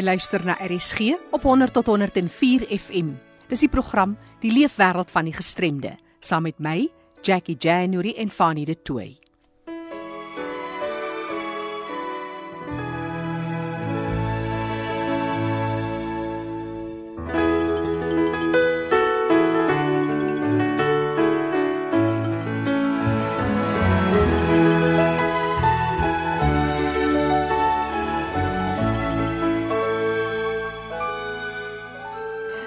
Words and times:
Jy 0.00 0.06
luister 0.06 0.40
na 0.48 0.54
RSG 0.56 1.12
op 1.36 1.42
100 1.44 1.74
tot 1.76 1.90
104 1.92 2.62
FM. 2.72 3.10
Dis 3.52 3.60
die 3.60 3.68
program 3.68 4.14
Die 4.40 4.48
Leefwêreld 4.48 5.12
van 5.12 5.28
die 5.28 5.36
Gestremde, 5.36 5.92
saam 6.24 6.48
met 6.48 6.56
my, 6.56 6.88
Jackie 7.20 7.58
January 7.60 8.14
en 8.16 8.32
Fanny 8.32 8.64
de 8.64 8.80
Tooi. 8.80 9.29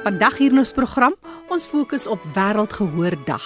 Vandag 0.04 0.36
hier 0.36 0.52
in 0.52 0.60
ons 0.60 0.74
program, 0.76 1.14
ons 1.48 1.64
fokus 1.64 2.10
op 2.12 2.20
Wêreldgehoordag. 2.36 3.46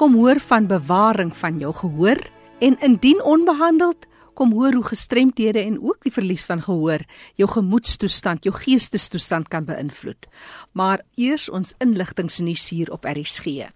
Kom 0.00 0.14
hoor 0.16 0.38
van 0.40 0.64
bewaring 0.70 1.34
van 1.36 1.58
jou 1.60 1.68
gehoor 1.76 2.16
en 2.64 2.78
indien 2.80 3.20
onbehandeld, 3.20 4.06
kom 4.32 4.54
hoor 4.56 4.72
hoe 4.72 4.86
gestremthede 4.88 5.60
en 5.60 5.76
ook 5.82 6.00
die 6.06 6.14
verlies 6.14 6.46
van 6.48 6.64
gehoor 6.64 7.04
jou 7.36 7.50
gemoedstoestand, 7.50 8.48
jou 8.48 8.56
geestestoestand 8.56 9.52
kan 9.52 9.68
beïnvloed. 9.68 10.30
Maar 10.72 11.04
eers 11.20 11.50
ons 11.52 11.76
inligtingsnuus 11.84 12.70
hier 12.72 12.88
op 12.88 13.04
RSG. 13.04 13.68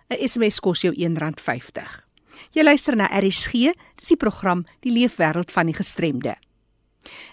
'n 0.08 0.28
SMS 0.28 0.60
kos 0.60 0.80
jou 0.80 0.94
R1.50. 0.94 2.06
Jy 2.50 2.62
luister 2.62 2.96
na 2.96 3.08
RSG, 3.12 3.52
dis 3.96 4.08
die 4.08 4.16
program 4.16 4.64
Die 4.80 4.92
Leefwêreld 4.92 5.52
van 5.52 5.66
die 5.66 5.74
Gestremde. 5.74 6.36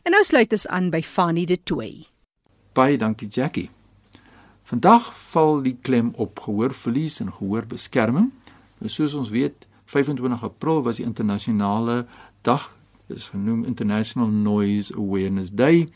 En 0.03 0.11
nou 0.11 0.23
sluit 0.23 0.51
ons 0.51 0.67
aan 0.67 0.89
by 0.89 1.01
Fanny 1.01 1.45
de 1.45 1.63
Tooi. 1.63 2.07
Baie 2.73 2.97
dankie 2.97 3.27
Jackie. 3.27 3.69
Vandag 4.63 5.13
val 5.31 5.61
die 5.61 5.77
klem 5.81 6.11
op 6.15 6.39
gehoorverlies 6.39 7.19
en 7.19 7.31
gehoorbeskerming. 7.31 8.31
Nou 8.77 8.89
soos 8.89 9.13
ons 9.13 9.29
weet, 9.29 9.67
25 9.85 10.43
April 10.43 10.83
was 10.83 10.97
die 10.97 11.05
internasionale 11.05 12.05
dag 12.41 12.74
is 13.07 13.29
genoem 13.29 13.63
International 13.63 14.27
Noise 14.27 14.93
Awareness 14.95 15.51
Day. 15.51 15.89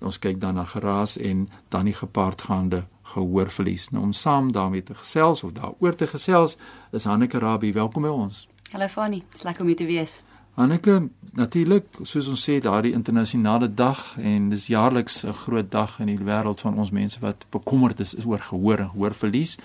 Ons 0.00 0.18
kyk 0.18 0.40
dan 0.40 0.54
na 0.54 0.64
geraas 0.64 1.16
en 1.16 1.48
dan 1.68 1.84
die 1.88 1.94
gepaardgaande 1.94 2.84
gehoorverlies. 3.12 3.90
Nou 3.90 4.04
om 4.04 4.12
saam 4.12 4.52
daarmee 4.52 4.82
te 4.82 4.94
gesels 4.94 5.42
of 5.42 5.52
daaroor 5.52 5.94
te 5.94 6.06
gesels 6.06 6.56
is 6.92 7.04
Hanneke 7.04 7.38
Rabie. 7.38 7.72
Welkom 7.72 8.02
by 8.02 8.08
ons. 8.08 8.46
Hallo 8.72 8.88
Fanny, 8.88 9.22
dis 9.32 9.42
lekker 9.42 9.64
om 9.64 9.72
hier 9.72 9.76
te 9.76 9.88
wees. 9.88 10.20
Hanneke, 10.58 11.08
natuurlik, 11.38 11.86
soos 12.02 12.28
ons 12.28 12.42
sê, 12.44 12.58
daardie 12.60 12.92
internasionale 12.92 13.68
dag 13.74 14.02
en 14.18 14.50
dis 14.50 14.66
jaarliks 14.66 15.24
'n 15.24 15.32
groot 15.32 15.70
dag 15.70 15.98
in 16.00 16.06
die 16.06 16.18
wêreld 16.18 16.60
van 16.60 16.78
ons 16.78 16.90
mense 16.90 17.20
wat 17.20 17.46
bekommerd 17.50 18.00
is, 18.00 18.14
is 18.14 18.26
oor 18.26 18.40
gehoor 18.40 18.78
en 18.78 18.90
gehoorverlies. 18.90 19.58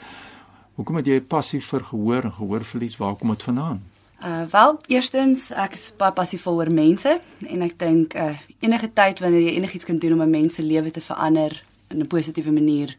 Hoekom 0.75 0.95
het 0.95 1.05
jy 1.05 1.21
passief 1.21 1.65
vir 1.65 1.83
gehoor 1.83 2.23
en 2.23 2.31
gehoorverlies? 2.31 2.97
Waar 2.97 3.15
kom 3.15 3.29
dit 3.29 3.43
vandaan? 3.43 3.83
Uh 4.23 4.45
wel, 4.51 4.77
eerstens 4.87 5.49
ek 5.51 5.73
is 5.75 5.89
baie 5.99 6.13
passievol 6.15 6.61
oor 6.61 6.71
mense 6.71 7.17
en 7.51 7.61
ek 7.65 7.75
dink 7.81 8.15
uh 8.15 8.31
enige 8.63 8.87
tyd 8.95 9.19
wanneer 9.19 9.43
jy 9.43 9.55
enigiets 9.57 9.85
kan 9.85 9.99
doen 9.99 10.15
om 10.15 10.21
'n 10.21 10.29
mens 10.29 10.55
se 10.55 10.63
lewe 10.63 10.91
te 10.91 11.01
verander 11.01 11.63
in 11.91 11.99
'n 11.99 12.07
positiewe 12.07 12.51
manier 12.51 12.95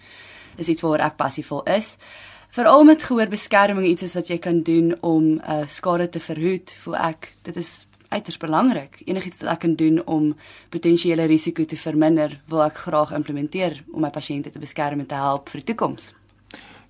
is 0.56 0.68
iets 0.68 0.80
waaroor 0.80 1.06
ek 1.06 1.16
passievol 1.16 1.62
is. 1.62 1.96
Veral 2.50 2.84
met 2.84 3.02
gehoorbeskerming 3.02 3.86
iets 3.86 4.02
is 4.02 4.14
wat 4.14 4.28
jy 4.28 4.38
kan 4.38 4.62
doen 4.62 4.96
om 5.00 5.40
uh 5.40 5.66
skade 5.66 6.08
te 6.08 6.20
verhoed, 6.20 6.74
voel 6.82 6.96
ek 6.96 7.32
dit 7.42 7.56
is 7.56 7.86
uiters 8.08 8.36
belangrik. 8.36 9.02
Enigiets 9.04 9.40
wat 9.40 9.50
ek 9.50 9.58
kan 9.58 9.74
doen 9.74 10.06
om 10.06 10.36
potensiële 10.68 11.24
risiko 11.24 11.64
te 11.64 11.76
verminder, 11.76 12.40
wil 12.46 12.62
ek 12.62 12.76
graag 12.86 13.12
implementeer 13.12 13.82
om 13.92 14.00
my 14.00 14.10
pasiënte 14.10 14.50
te 14.50 14.58
beskerm 14.58 15.00
en 15.00 15.06
te 15.06 15.14
help 15.14 15.48
vir 15.48 15.60
die 15.60 15.72
toekoms. 15.72 16.12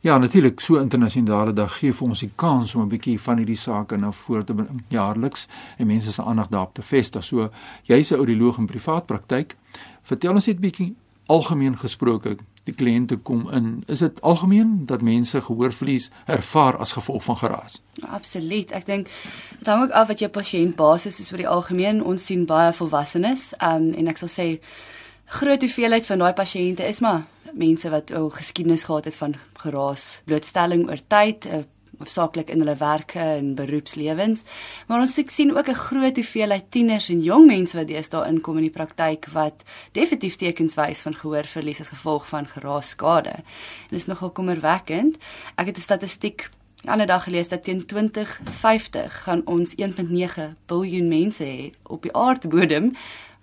Ja, 0.06 0.19
natuurlik, 0.19 0.61
so 0.61 0.79
internasionale 0.79 1.53
dag 1.53 1.73
gee 1.81 1.91
vir 1.91 2.06
ons 2.06 2.20
die 2.23 2.31
kans 2.38 2.75
om 2.75 2.82
'n 2.82 2.88
bietjie 2.88 3.20
van 3.20 3.38
hierdie 3.38 3.56
sake 3.58 3.97
na 3.97 4.12
vore 4.12 4.44
te 4.44 4.55
bring 4.55 4.85
jaarliks 4.88 5.49
en 5.79 5.87
mense 5.87 6.12
se 6.12 6.23
aandag 6.23 6.49
daarop 6.49 6.75
te 6.75 6.82
vestig. 6.82 7.25
So, 7.25 7.50
jy's 7.82 8.11
'n 8.11 8.17
audioloog 8.17 8.58
in 8.58 8.67
privaat 8.67 9.06
praktyk. 9.06 9.56
Vertel 10.03 10.35
ons 10.35 10.47
net 10.47 10.61
bietjie 10.61 10.94
algemeen 11.26 11.76
gesproke, 11.76 12.37
die 12.64 12.75
kliënte 12.75 13.17
kom 13.17 13.50
in. 13.50 13.82
Is 13.87 13.99
dit 13.99 14.20
algemeen 14.20 14.87
dat 14.87 15.03
mense 15.03 15.41
gehoorverlies 15.41 16.11
ervaar 16.26 16.76
as 16.76 16.93
gevolg 16.93 17.25
van 17.25 17.37
geraas? 17.37 17.82
Absoluut. 18.08 18.70
Ek 18.70 18.87
dink 18.87 19.08
dit 19.58 19.67
hang 19.67 19.82
ook 19.82 19.91
af 19.91 20.08
wat 20.08 20.19
jou 20.19 20.31
pasiënt 20.31 20.76
basis 20.76 21.20
is 21.20 21.29
vir 21.29 21.38
die 21.38 21.49
algemeen. 21.49 22.05
Ons 22.05 22.25
sien 22.25 22.44
baie 22.44 22.73
volwassenes, 22.73 23.55
um, 23.62 23.93
en 23.93 24.06
ek 24.06 24.17
sal 24.17 24.29
sê 24.29 24.61
groot 25.25 25.61
hoeveelheid 25.61 26.06
van 26.06 26.19
daai 26.19 26.32
pasiënte 26.32 26.88
is 26.88 27.00
maar 27.00 27.26
mense 27.56 27.91
wat 27.91 28.12
ou 28.17 28.29
geskiedenis 28.31 28.85
gehad 28.85 29.05
het 29.05 29.17
van 29.17 29.35
geraas, 29.62 30.20
blootstelling 30.25 30.87
oor 30.91 31.00
tyd, 31.08 31.47
uh, 31.47 31.64
hoofsaaklik 31.99 32.50
in 32.53 32.61
hulle 32.61 32.76
werke 32.76 33.20
en 33.20 33.55
beroepslewens. 33.56 34.43
Maar 34.87 35.00
ons 35.00 35.14
sien 35.26 35.56
ook 35.56 35.69
'n 35.69 35.82
groot 35.88 36.17
hoeveelheid 36.17 36.70
tieners 36.70 37.08
en 37.08 37.23
jong 37.23 37.47
mense 37.47 37.76
wat 37.76 37.88
deesdae 37.88 38.29
inkom 38.29 38.56
in 38.56 38.69
die 38.69 38.76
praktyk 38.79 39.26
wat 39.32 39.64
definitief 39.93 40.37
tekens 40.37 40.75
wys 40.75 41.00
van 41.00 41.14
gehoorverlies 41.14 41.81
as 41.81 41.88
gevolg 41.88 42.29
van 42.29 42.47
geraasskade. 42.47 43.31
En 43.31 43.91
dit 43.91 43.99
is 43.99 44.06
nogal 44.06 44.31
kommerwekkend. 44.31 45.17
Ek 45.56 45.67
het 45.67 45.76
'n 45.76 45.81
statistiek 45.81 46.50
ander 46.85 47.06
dag 47.06 47.25
gelees 47.25 47.49
dat 47.49 47.64
teen 47.64 47.87
2050 47.87 49.23
gaan 49.23 49.43
ons 49.44 49.75
1.9 49.76 50.11
miljard 50.67 51.08
mense 51.08 51.44
hê 51.44 51.73
op 51.82 52.03
die 52.03 52.12
aardbodem 52.12 52.93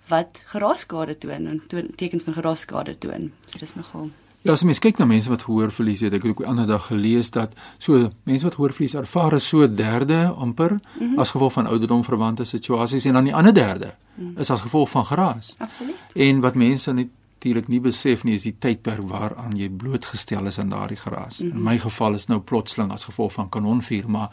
wat 0.08 0.42
geraasskade 0.46 1.18
toon 1.18 1.46
en 1.46 1.62
toon, 1.66 1.88
tekens 1.96 2.24
van 2.24 2.34
geraasskade 2.34 2.98
toon. 2.98 3.32
So 3.46 3.58
dis 3.58 3.74
nogal 3.74 4.10
Ja, 4.44 4.52
as 4.52 4.60
mens 4.62 4.76
kyk 4.84 4.98
na 5.00 5.06
mense 5.08 5.30
wat 5.32 5.46
gehoorverlies 5.46 6.02
het, 6.04 6.12
ek 6.12 6.26
het 6.26 6.34
ook 6.34 6.40
die 6.42 6.48
ander 6.50 6.66
dag 6.68 6.90
gelees 6.90 7.30
dat 7.32 7.54
so 7.80 8.10
mense 8.28 8.44
wat 8.44 8.58
gehoorverlies 8.58 8.92
ervaar 9.00 9.38
is 9.38 9.46
so 9.48 9.64
derde 9.64 10.18
amper 10.28 10.74
mm 10.74 10.82
-hmm. 10.98 11.18
as 11.18 11.30
gevolg 11.32 11.52
van 11.52 11.66
ouderdom 11.66 12.04
verwante 12.04 12.44
situasies 12.44 13.04
en 13.04 13.16
dan 13.16 13.24
die 13.24 13.34
ander 13.34 13.54
derde 13.54 13.94
mm 13.94 14.26
-hmm. 14.26 14.38
is 14.38 14.50
as 14.50 14.60
gevolg 14.60 14.90
van 14.90 15.06
geraas. 15.06 15.54
Absoluut. 15.58 15.96
En 16.14 16.40
wat 16.40 16.54
mense 16.54 16.92
natuurlik 16.92 17.68
nie 17.68 17.80
besef 17.80 18.24
nie 18.24 18.34
is 18.34 18.42
die 18.42 18.56
tydperk 18.58 19.08
waaraan 19.08 19.56
jy 19.56 19.70
blootgestel 19.70 20.46
is 20.46 20.58
aan 20.58 20.68
daardie 20.68 21.00
geraas. 21.00 21.40
Mm 21.40 21.48
-hmm. 21.48 21.56
In 21.56 21.64
my 21.64 21.78
geval 21.78 22.14
is 22.14 22.26
nou 22.26 22.40
plotseling 22.40 22.92
as 22.92 23.04
gevolg 23.04 23.32
van 23.32 23.48
kanonvuur, 23.48 24.10
maar 24.10 24.28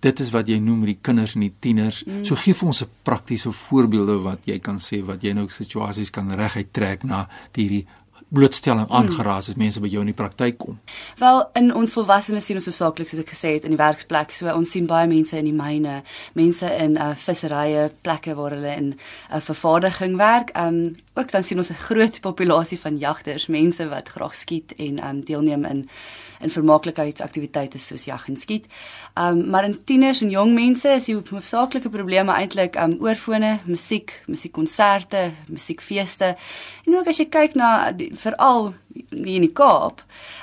dit 0.00 0.20
is 0.20 0.30
wat 0.30 0.48
jy 0.48 0.58
noem 0.58 0.84
die 0.88 0.98
kinders 1.02 1.34
en 1.36 1.44
die 1.44 1.54
tieners. 1.60 2.02
Mm. 2.06 2.24
So 2.24 2.34
gee 2.34 2.54
vir 2.54 2.66
ons 2.66 2.82
'n 2.82 2.88
praktiese 3.02 3.52
voorbeelde 3.52 4.22
wat 4.22 4.40
jy 4.44 4.58
kan 4.58 4.78
sê 4.78 5.04
wat 5.04 5.22
jy 5.22 5.32
nou 5.32 5.48
situasies 5.48 6.10
kan 6.10 6.30
reguit 6.30 6.72
trek 6.72 7.04
na 7.04 7.28
hierdie 7.52 7.86
blootstelling 8.30 8.86
aangeraas 8.94 9.50
as 9.50 9.58
mense 9.58 9.80
by 9.82 9.88
jou 9.90 10.02
in 10.04 10.12
die 10.12 10.16
praktyk 10.16 10.58
kom. 10.62 10.78
Wel 11.18 11.42
in 11.58 11.72
ons 11.74 11.92
volwassenes 11.96 12.46
sien 12.46 12.58
ons 12.60 12.68
hoofsaaklik 12.70 13.10
soos 13.10 13.24
ek 13.24 13.32
gesê 13.34 13.56
het 13.56 13.66
in 13.66 13.74
die 13.74 13.80
werksplek. 13.80 14.30
So 14.34 14.50
ons 14.54 14.70
sien 14.70 14.86
baie 14.90 15.08
mense 15.10 15.36
in 15.38 15.48
die 15.50 15.56
myne, 15.56 16.00
mense 16.38 16.70
in 16.78 16.96
uh, 16.96 17.12
visserye, 17.18 17.88
plekke 18.06 18.36
waar 18.38 18.54
hulle 18.54 18.76
in 18.76 18.88
'n 18.92 18.94
uh, 19.34 19.40
vervaardiging 19.40 20.16
werk. 20.18 20.54
Um 20.54 20.96
ook 21.20 21.30
dan 21.30 21.42
sien 21.42 21.58
ons 21.58 21.70
'n 21.70 21.74
groot 21.74 22.20
populasie 22.20 22.78
van 22.78 22.96
jagters, 22.96 23.46
mense 23.46 23.88
wat 23.88 24.08
graag 24.08 24.34
skiet 24.34 24.74
en 24.76 25.04
um 25.04 25.24
deelneem 25.24 25.64
in 25.64 25.88
in 26.40 26.50
vermaaklikheidsaktiwiteite 26.50 27.78
soos 27.78 28.04
jag 28.04 28.28
en 28.28 28.36
skiet. 28.36 28.66
Um 29.14 29.50
maar 29.50 29.64
in 29.64 29.84
tieners 29.84 30.20
en 30.20 30.30
jong 30.30 30.54
mense 30.54 30.88
is 30.88 31.04
die 31.04 31.14
hoofsaaklike 31.14 31.88
probleme 31.88 32.32
eintlik 32.32 32.76
um 32.80 32.96
oorfone, 33.00 33.58
musiek, 33.64 34.22
musiekkonserte, 34.26 35.30
musiekfeeste. 35.48 36.36
En 36.86 36.96
ook 36.96 37.06
as 37.06 37.18
jy 37.18 37.28
kyk 37.28 37.54
na 37.54 37.92
veral 38.12 38.74
in 39.10 39.42
die 39.42 39.52
Kaap, 39.52 40.02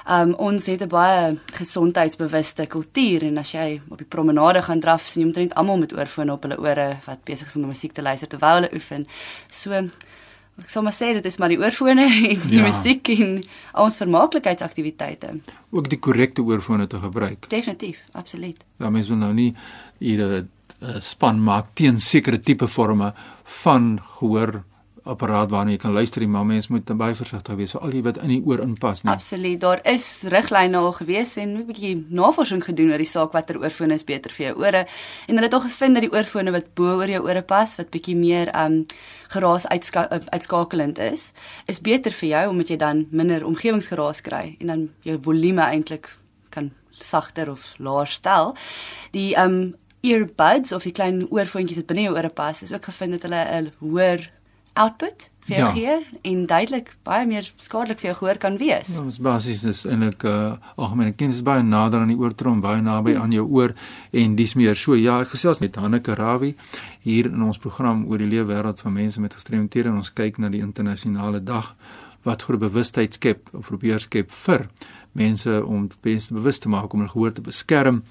um 0.09 0.33
ons 0.33 0.65
het 0.65 0.81
'n 0.81 0.87
baie 0.87 1.37
gesondheidsbewuste 1.45 2.67
kultuur 2.67 3.23
en 3.23 3.37
as 3.37 3.51
jy 3.51 3.81
op 3.89 3.97
die 3.97 4.07
promenade 4.07 4.61
gaan 4.61 4.79
draf, 4.79 5.05
sien 5.05 5.21
jy 5.21 5.27
omtrent 5.27 5.55
almal 5.55 5.77
met 5.77 5.97
oorfone 5.97 6.31
op 6.31 6.43
hulle 6.43 6.59
ore 6.59 6.97
wat 7.05 7.23
besig 7.23 7.47
is 7.47 7.55
om 7.55 7.67
musiek 7.67 7.91
te 7.91 8.01
luister 8.01 8.27
terwyl 8.27 8.53
hulle 8.53 8.73
oefen. 8.73 9.07
So 9.49 9.89
ek 10.57 10.69
sal 10.73 10.85
maar 10.85 10.95
sê 10.97 11.11
dit 11.17 11.25
is 11.29 11.37
maar 11.37 11.53
die 11.53 11.59
oorfone 11.61 12.07
en 12.31 12.43
die 12.49 12.59
ja. 12.59 12.65
musiek 12.65 13.09
en 13.13 13.39
ons 13.85 13.97
vermaaklikheidsaktiwiteite. 14.01 15.35
Ook 15.75 15.89
die 15.91 15.99
korrekte 16.01 16.45
oorfone 16.45 16.87
te 16.89 17.01
gebruik. 17.01 17.49
Definitief, 17.49 18.01
absoluut. 18.17 18.63
Ja, 18.81 18.89
mens 18.89 19.11
wil 19.11 19.21
nou 19.21 19.33
nie 19.37 19.51
hierdie 20.01 20.45
uh, 20.81 20.97
span 21.01 21.41
maak 21.43 21.73
teen 21.77 22.01
sekere 22.01 22.39
tipe 22.41 22.67
forme 22.69 23.13
van 23.63 23.95
gehoor 24.17 24.61
apparaat 25.07 25.51
waarna 25.51 25.73
jy 25.73 25.79
kan 25.81 25.93
luister, 25.93 26.23
maar 26.29 26.45
mens 26.45 26.67
moet 26.67 26.89
baie 26.97 27.15
versigtig 27.15 27.55
wees 27.59 27.73
vir 27.75 27.81
al 27.81 27.93
die 27.95 28.03
wat 28.05 28.19
in 28.23 28.33
die 28.33 28.41
oor 28.45 28.61
inpas, 28.63 29.03
nee. 29.03 29.13
Absoluut. 29.13 29.59
Daar 29.61 29.81
is 29.87 30.07
riglyne 30.33 30.77
al 30.77 30.91
gewees 30.97 31.35
en 31.37 31.57
'n 31.57 31.65
bietjie 31.67 32.05
navorsing 32.09 32.63
gedoen 32.63 32.91
oor 32.91 32.97
die 32.97 33.09
saak 33.09 33.31
watter 33.31 33.59
oorfone 33.59 33.93
is 33.93 34.03
beter 34.03 34.31
vir 34.31 34.45
jou 34.47 34.55
ore 34.65 34.85
en 35.27 35.35
hulle 35.35 35.47
het 35.47 35.53
al 35.53 35.65
gevind 35.67 35.93
dat 35.93 36.03
die 36.03 36.13
oorfone 36.13 36.51
wat 36.51 36.73
bo 36.75 36.97
oor 36.97 37.09
jou 37.09 37.23
ore 37.23 37.41
pas, 37.41 37.75
wat 37.77 37.89
bietjie 37.89 38.15
meer 38.15 38.51
um 38.65 38.85
geraas 39.29 39.67
uitska 39.67 40.07
uitskakelend 40.29 40.99
is, 40.99 41.33
is 41.67 41.81
beter 41.81 42.11
vir 42.11 42.29
jou 42.29 42.49
omdat 42.49 42.67
jy 42.67 42.77
dan 42.77 43.07
minder 43.11 43.45
omgewingsgeraas 43.45 44.21
kry 44.21 44.55
en 44.59 44.67
dan 44.67 44.89
jou 45.01 45.17
volume 45.21 45.61
eintlik 45.61 46.09
kan 46.49 46.71
sagter 46.91 47.51
of 47.51 47.73
laer 47.77 48.07
stel. 48.07 48.55
Die 49.11 49.35
um 49.35 49.75
earbuds 50.01 50.71
of 50.71 50.83
die 50.83 50.91
klein 50.91 51.25
oorfoontjies 51.29 51.81
wat 51.81 51.87
binne 51.87 52.07
jou 52.07 52.15
ore 52.15 52.29
pas, 52.29 52.61
is 52.63 52.73
ook 52.73 52.85
gevind 52.89 53.17
dat 53.17 53.21
hulle 53.27 53.43
'n 53.61 53.71
hoër 53.79 54.36
output 54.83 55.29
vir 55.47 55.55
jou 55.55 55.63
ja. 55.63 55.71
gee 55.75 56.21
en 56.31 56.45
duidelik 56.49 56.89
baie 57.07 57.25
meer 57.27 57.47
skadelik 57.61 58.01
vir 58.01 58.09
jou 58.09 58.15
gehoor 58.19 58.39
kan 58.41 58.57
wees. 58.59 58.91
Ja, 58.95 59.03
ons 59.03 59.19
basies 59.23 59.63
is 59.67 59.85
eintlik 59.87 60.25
uh 60.27 60.57
algemene 60.75 61.15
kennis 61.15 61.43
baie 61.45 61.63
nader 61.63 62.03
aan 62.03 62.11
die 62.11 62.19
oortrom, 62.19 62.59
baie 62.61 62.81
naby 62.83 63.15
hmm. 63.15 63.23
aan 63.23 63.35
jou 63.35 63.45
oor 63.59 63.75
en 64.11 64.35
dis 64.39 64.55
meer 64.59 64.79
so 64.79 64.97
ja, 64.99 65.21
ek 65.23 65.33
gesels 65.35 65.63
met 65.63 65.79
Hanneke 65.79 66.17
Rawi 66.17 66.53
hier 67.07 67.31
in 67.31 67.45
ons 67.47 67.61
program 67.63 68.05
oor 68.11 68.21
die 68.21 68.29
lewe 68.29 68.51
wêreld 68.53 68.83
van 68.83 68.97
mense 68.97 69.23
met 69.23 69.37
gestremthede 69.37 69.91
en 69.91 70.01
ons 70.03 70.13
kyk 70.13 70.41
na 70.43 70.51
die 70.53 70.63
internasionale 70.63 71.43
dag 71.43 71.73
wat 72.27 72.43
groot 72.43 72.59
bewustheid 72.59 73.15
skep 73.15 73.47
of 73.55 73.69
probeer 73.71 74.03
skep 74.03 74.33
vir 74.45 74.67
mense 75.17 75.53
om 75.63 75.87
mense 76.03 76.33
bewus 76.33 76.59
te 76.59 76.69
maak 76.69 76.93
om 76.93 77.01
hulle 77.01 77.13
gehoor 77.13 77.33
te 77.33 77.45
beskerm. 77.45 78.03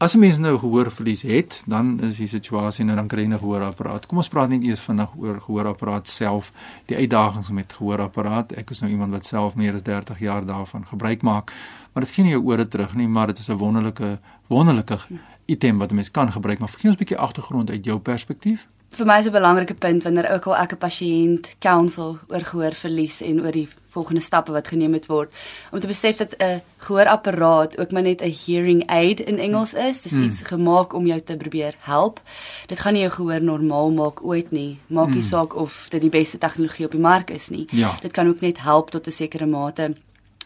As 0.00 0.14
'n 0.14 0.18
mens 0.18 0.38
nou 0.38 0.58
gehoorverlies 0.58 1.22
het, 1.22 1.62
dan 1.66 2.00
is 2.00 2.16
die 2.16 2.26
situasie 2.26 2.84
nou 2.84 2.96
dan 2.96 3.06
kry 3.06 3.20
jy 3.20 3.28
'n 3.28 3.38
gehoorapparaat. 3.38 4.06
Kom 4.06 4.16
ons 4.16 4.28
praat 4.28 4.48
net 4.48 4.62
eers 4.62 4.80
vinnig 4.80 5.10
oor 5.16 5.40
gehoorapparaat 5.40 6.08
self, 6.08 6.52
die 6.86 6.96
uitdagings 6.96 7.50
met 7.50 7.72
gehoorapparaat. 7.72 8.52
Ek 8.52 8.70
is 8.70 8.80
nou 8.80 8.90
iemand 8.90 9.10
wat 9.10 9.26
self 9.26 9.54
meer 9.54 9.74
as 9.74 9.82
30 9.82 10.18
jaar 10.18 10.46
daarvan 10.46 10.86
gebruik 10.86 11.22
maak, 11.22 11.52
maar 11.92 12.04
dit 12.04 12.12
gee 12.12 12.24
nie 12.24 12.32
jou 12.32 12.44
ore 12.44 12.68
terug 12.68 12.94
nie, 12.94 13.08
maar 13.08 13.26
dit 13.26 13.38
is 13.38 13.48
'n 13.48 13.56
wonderlike 13.56 14.18
wonderlike 14.46 14.98
item 15.46 15.78
wat 15.78 15.90
'n 15.90 15.94
mens 15.94 16.10
kan 16.10 16.32
gebruik. 16.32 16.58
Maar 16.58 16.68
gee 16.68 16.90
ons 16.90 16.94
'n 16.94 17.04
bietjie 17.04 17.18
agtergrond 17.18 17.70
uit 17.70 17.84
jou 17.84 17.98
perspektief. 17.98 18.66
Vir 18.88 19.06
my 19.06 19.18
is 19.18 19.26
'n 19.26 19.32
belangrike 19.32 19.74
punt 19.74 20.02
wanneer 20.02 20.30
ook 20.30 20.46
al 20.46 20.56
ek 20.56 20.72
'n 20.72 20.78
pasiënt 20.78 21.54
counsel 21.58 22.18
oor 22.28 22.44
gehoorverlies 22.44 23.20
en 23.20 23.40
oor 23.40 23.52
die 23.52 23.68
volgende 23.90 24.20
stappe 24.20 24.52
wat 24.52 24.68
geneem 24.68 24.90
moet 24.90 25.06
word 25.06 25.32
om 25.70 25.80
te 25.80 25.86
besef 25.86 26.16
dat 26.16 26.34
'n 26.38 26.62
gehoorapparaat 26.76 27.78
ook 27.78 27.90
maar 27.90 28.02
net 28.02 28.22
'n 28.22 28.34
hearing 28.46 28.86
aid 28.86 29.20
in 29.20 29.38
Engels 29.38 29.74
is. 29.74 30.02
Dis 30.02 30.12
hmm. 30.12 30.22
iets 30.22 30.42
gemaak 30.42 30.92
om 30.92 31.06
jou 31.06 31.20
te 31.20 31.36
probeer 31.36 31.74
help. 31.78 32.20
Dit 32.66 32.78
gaan 32.78 32.92
nie 32.92 33.02
jou 33.02 33.12
gehoor 33.12 33.42
normaal 33.42 33.90
maak 33.90 34.24
ooit 34.24 34.50
nie. 34.50 34.78
Maak 34.86 35.06
nie 35.06 35.20
hmm. 35.20 35.28
saak 35.28 35.54
of 35.56 35.86
dit 35.88 36.00
die 36.00 36.10
beste 36.10 36.38
tegnologie 36.38 36.84
op 36.84 36.90
die 36.90 37.00
mark 37.00 37.30
is 37.30 37.48
nie. 37.48 37.66
Ja. 37.70 37.98
Dit 38.02 38.12
kan 38.12 38.28
ook 38.28 38.40
net 38.40 38.58
help 38.58 38.90
tot 38.90 39.06
'n 39.06 39.10
sekere 39.10 39.46
mate. 39.46 39.94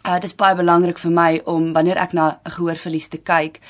Uh, 0.04 0.18
dit 0.20 0.26
is 0.28 0.34
baie 0.36 0.52
belangrik 0.52 0.98
vir 1.00 1.12
my 1.16 1.28
om 1.48 1.70
wanneer 1.72 1.96
ek 1.96 2.12
na 2.12 2.36
'n 2.44 2.50
gehoorverlies 2.56 3.08
te 3.08 3.16
kyk, 3.16 3.60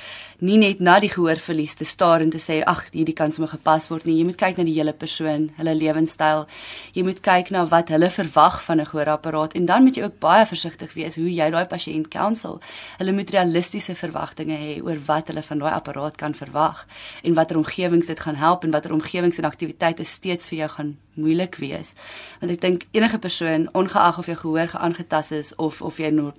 nie 0.40 0.58
net 0.58 0.80
na 0.80 0.98
die 0.98 1.08
gehoorverlies 1.08 1.74
te 1.74 1.84
staar 1.84 2.20
en 2.20 2.30
te 2.30 2.38
sê 2.38 2.60
ag 2.66 2.90
hierdie 2.90 3.14
kan 3.14 3.30
sommer 3.30 3.50
gepas 3.52 3.86
word 3.88 4.04
nie. 4.04 4.18
Jy 4.18 4.24
moet 4.24 4.36
kyk 4.36 4.56
na 4.58 4.64
die 4.64 4.74
hele 4.74 4.92
persoon, 4.92 5.52
hulle 5.56 5.74
lewenstyl. 5.74 6.46
Jy 6.92 7.04
moet 7.04 7.20
kyk 7.22 7.50
na 7.50 7.64
wat 7.66 7.88
hulle 7.88 8.10
verwag 8.10 8.62
van 8.62 8.80
'n 8.80 8.86
gehoorapparaat 8.86 9.54
en 9.54 9.66
dan 9.66 9.84
moet 9.84 9.94
jy 9.94 10.02
ook 10.02 10.18
baie 10.18 10.44
versigtig 10.44 10.94
wees 10.94 11.14
hoe 11.14 11.30
jy 11.30 11.50
daai 11.50 11.66
pasiënt 11.66 12.08
counsel. 12.08 12.60
Hulle 12.98 13.12
moet 13.12 13.30
realistiese 13.30 13.94
verwagtinge 13.94 14.56
hê 14.58 14.82
oor 14.82 14.98
wat 15.06 15.28
hulle 15.28 15.42
van 15.42 15.58
daai 15.58 15.72
apparaat 15.72 16.16
kan 16.16 16.34
verwag 16.34 16.84
en 17.22 17.34
watter 17.34 17.56
omgewings 17.56 18.06
dit 18.06 18.20
gaan 18.20 18.36
help 18.36 18.64
en 18.64 18.72
watter 18.72 18.92
omgewings 18.92 19.38
en 19.38 19.44
aktiwiteite 19.44 20.04
steeds 20.04 20.48
vir 20.48 20.58
jou 20.58 20.68
gaan 20.68 20.96
moeilik 21.14 21.56
wees. 21.56 21.92
Want 22.40 22.52
ek 22.52 22.60
dink 22.60 22.86
enige 22.90 23.18
persoon, 23.18 23.68
ongeag 23.72 24.18
of 24.18 24.26
jy 24.26 24.34
gehoor 24.34 24.68
geaangetas 24.68 25.32
is 25.32 25.54
of 25.56 25.82
of 25.82 25.98
jy 25.98 26.10
nou 26.10 26.32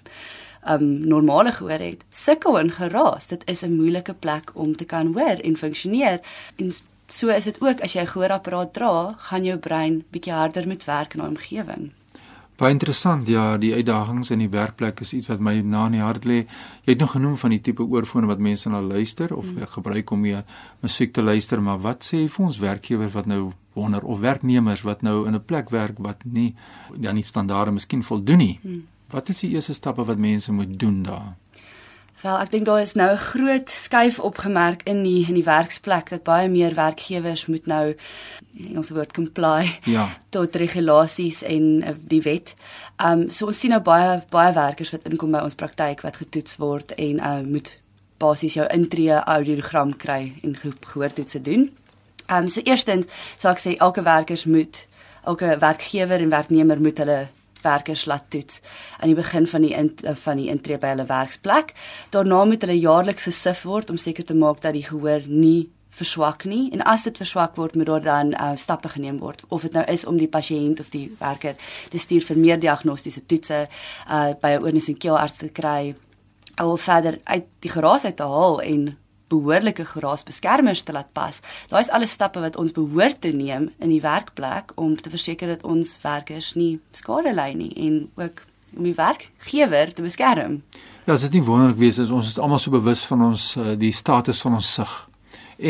um 0.68 0.86
normale 1.08 1.52
gehoor 1.52 1.80
het, 1.80 2.04
sukkel 2.12 2.60
en 2.60 2.72
geraas. 2.72 3.28
Dit 3.28 3.44
is 3.46 3.64
'n 3.64 3.76
moeilike 3.76 4.14
plek 4.14 4.52
om 4.54 4.76
te 4.76 4.86
kan 4.86 5.14
hoor 5.14 5.40
en 5.44 5.58
funksioneer. 5.58 6.20
En 6.56 6.72
so 7.08 7.28
is 7.28 7.44
dit 7.44 7.62
ook 7.62 7.82
as 7.82 7.94
jy 7.94 8.02
'n 8.02 8.08
gehoorapparaat 8.08 8.74
dra, 8.74 9.16
gaan 9.18 9.44
jou 9.44 9.58
brein 9.58 10.04
bietjie 10.12 10.34
harder 10.34 10.68
moet 10.68 10.86
werk 10.86 11.14
in 11.14 11.22
'n 11.22 11.28
omgewing. 11.28 11.92
Baie 12.56 12.72
interessant. 12.72 13.28
Ja, 13.28 13.58
die 13.60 13.74
uitdagings 13.74 14.30
in 14.32 14.40
die 14.40 14.50
werkplek 14.52 15.02
is 15.04 15.12
iets 15.14 15.28
wat 15.28 15.42
my 15.44 15.58
na 15.60 15.86
in 15.90 15.98
die 15.98 16.04
hart 16.04 16.24
lê. 16.24 16.46
Jy 16.86 16.94
het 16.94 17.04
nog 17.04 17.12
genoem 17.18 17.36
van 17.38 17.52
die 17.52 17.60
tipe 17.60 17.84
oorfone 17.84 18.30
wat 18.32 18.40
mense 18.40 18.70
na 18.72 18.80
luister 18.82 19.34
of 19.36 19.50
mm. 19.52 19.68
gebruik 19.74 20.12
om 20.16 20.24
mee 20.24 20.40
musiek 20.86 21.12
te 21.14 21.24
luister, 21.24 21.62
maar 21.62 21.82
wat 21.84 22.08
sê 22.08 22.24
vir 22.32 22.46
ons 22.46 22.60
werkgewers 22.64 23.12
wat 23.12 23.28
nou 23.28 23.52
wonder 23.76 24.04
of 24.08 24.24
werknemers 24.24 24.86
wat 24.88 25.04
nou 25.04 25.26
in 25.28 25.36
'n 25.36 25.44
plek 25.44 25.70
werk 25.70 26.00
wat 26.00 26.24
nie 26.24 26.56
ja 27.00 27.12
nie 27.12 27.24
standaarde 27.24 27.72
miskien 27.72 28.04
voldoen 28.04 28.38
nie. 28.38 28.60
Mm. 28.64 28.88
Wat 29.12 29.30
is 29.30 29.40
die 29.40 29.52
eerste 29.52 29.74
stappe 29.74 30.06
wat 30.06 30.18
mense 30.18 30.52
moet 30.52 30.80
doen 30.80 31.04
daar? 31.04 31.36
Wel, 32.26 32.40
ek 32.42 32.50
dink 32.56 32.66
daar 32.66 32.82
is 32.82 32.96
nou 32.98 33.12
'n 33.14 33.18
groot 33.22 33.70
skuif 33.70 34.20
opgemerk 34.20 34.82
in 34.84 35.04
die 35.04 35.28
in 35.28 35.34
die 35.38 35.44
werksplek 35.44 36.10
dat 36.10 36.24
baie 36.24 36.50
meer 36.50 36.74
werkgewers 36.74 37.46
moet 37.46 37.66
nou 37.66 37.96
ons 38.76 38.90
woord 38.90 39.14
comply 39.14 39.80
ja. 39.84 40.18
tot 40.36 40.56
regulasies 40.56 41.44
en 41.44 41.84
uh, 41.84 41.94
die 42.00 42.22
wet. 42.22 42.56
Ehm 42.96 43.22
um, 43.22 43.30
so 43.30 43.46
ons 43.46 43.60
sien 43.60 43.70
nou 43.70 43.82
baie 43.82 44.24
baie 44.30 44.54
werkers 44.54 44.92
wat 44.92 45.06
inkom 45.06 45.32
by 45.32 45.44
ons 45.46 45.56
praktyk 45.56 46.02
wat 46.02 46.16
getoets 46.18 46.58
word 46.58 46.92
en 46.92 47.20
uh, 47.20 47.42
moet 47.46 47.78
basies 48.18 48.54
jou 48.54 48.68
intree 48.74 49.14
audiogram 49.14 49.96
kry 49.96 50.34
en 50.44 50.58
gehoortoetse 50.58 51.42
doen. 51.42 51.70
Ehm 52.26 52.44
um, 52.44 52.50
so 52.50 52.62
eerstens 52.66 53.06
sou 53.38 53.52
ek 53.52 53.60
sê 53.60 53.78
elke 53.78 54.02
werkers 54.02 54.46
moet 54.46 54.88
elke 55.26 55.58
werkgewer 55.60 56.20
en 56.20 56.30
werknemer 56.30 56.82
moet 56.82 56.98
hulle 56.98 57.28
werkers 57.66 58.06
laat 58.10 58.30
toets. 58.34 58.62
Aan 59.00 59.12
die 59.12 59.18
begin 59.18 59.48
van 59.50 59.66
die 59.66 59.74
in, 59.76 59.92
van 60.24 60.42
die 60.42 60.50
intree 60.54 60.78
by 60.82 60.94
hulle 60.94 61.08
werksplek. 61.10 61.74
Daarna 62.16 62.44
moet 62.46 62.66
hulle 62.66 62.78
jaarliks 62.80 63.28
gesif 63.30 63.66
word 63.68 63.90
om 63.90 63.98
seker 64.02 64.26
te 64.26 64.38
maak 64.38 64.62
dat 64.62 64.78
die 64.78 64.86
gehoor 64.86 65.26
nie 65.28 65.70
verswak 65.96 66.44
nie. 66.50 66.70
En 66.76 66.84
as 66.84 67.06
dit 67.08 67.18
verswak 67.18 67.56
word 67.60 67.76
moet 67.76 67.90
daar 67.92 68.04
dan 68.04 68.34
uh, 68.34 68.52
stappe 68.60 68.92
geneem 68.92 69.20
word. 69.24 69.46
Of 69.48 69.68
dit 69.68 69.76
nou 69.76 69.86
is 69.92 70.06
om 70.06 70.18
die 70.20 70.32
pasiënt 70.32 70.80
of 70.84 70.92
die 70.94 71.08
werker 71.20 71.56
te 71.90 72.02
stuur 72.02 72.26
vir 72.30 72.42
meer 72.42 72.60
diagnostiese 72.60 73.24
toetse 73.26 73.66
uh, 73.68 74.34
by 74.42 74.56
'n 74.56 74.64
oornis 74.64 74.90
en 74.92 74.98
keelarts 74.98 75.40
te 75.40 75.50
kry 75.50 75.96
of 76.64 76.82
verder 76.82 77.20
uit 77.24 77.48
die 77.60 77.72
geraas 77.72 78.06
uit 78.06 78.16
te 78.16 78.24
haal 78.24 78.62
en 78.62 78.98
behoorlike 79.32 79.86
geraasbeskermers 79.86 80.84
te 80.86 80.94
laat 80.96 81.12
pas. 81.14 81.40
Daai 81.70 81.82
is 81.82 81.92
alles 81.94 82.14
stappe 82.16 82.42
wat 82.44 82.58
ons 82.62 82.74
behoort 82.76 83.22
te 83.22 83.34
neem 83.36 83.70
in 83.80 83.90
die 83.90 84.02
werkplek 84.04 84.76
om 84.76 84.96
te 85.00 85.10
verseker 85.14 85.48
dat 85.56 85.64
ons 85.64 85.98
werkers 86.04 86.54
nie 86.56 86.80
skade 86.92 87.34
ly 87.34 87.52
nie 87.58 87.72
en 87.88 88.06
ook 88.16 88.44
om 88.76 88.84
die 88.84 88.96
werkgewer 88.98 89.94
te 89.94 90.04
beskerm. 90.04 90.62
Ja, 91.06 91.14
dit 91.14 91.28
is 91.30 91.34
nie 91.36 91.44
wonderlik 91.46 91.80
wees 91.80 92.00
as 92.02 92.12
ons 92.12 92.34
is 92.34 92.40
almal 92.42 92.60
so 92.60 92.74
bewus 92.74 93.06
van 93.08 93.24
ons 93.32 93.54
uh, 93.58 93.74
die 93.80 93.94
status 93.94 94.42
van 94.44 94.58
ons 94.60 94.74
sig 94.80 94.96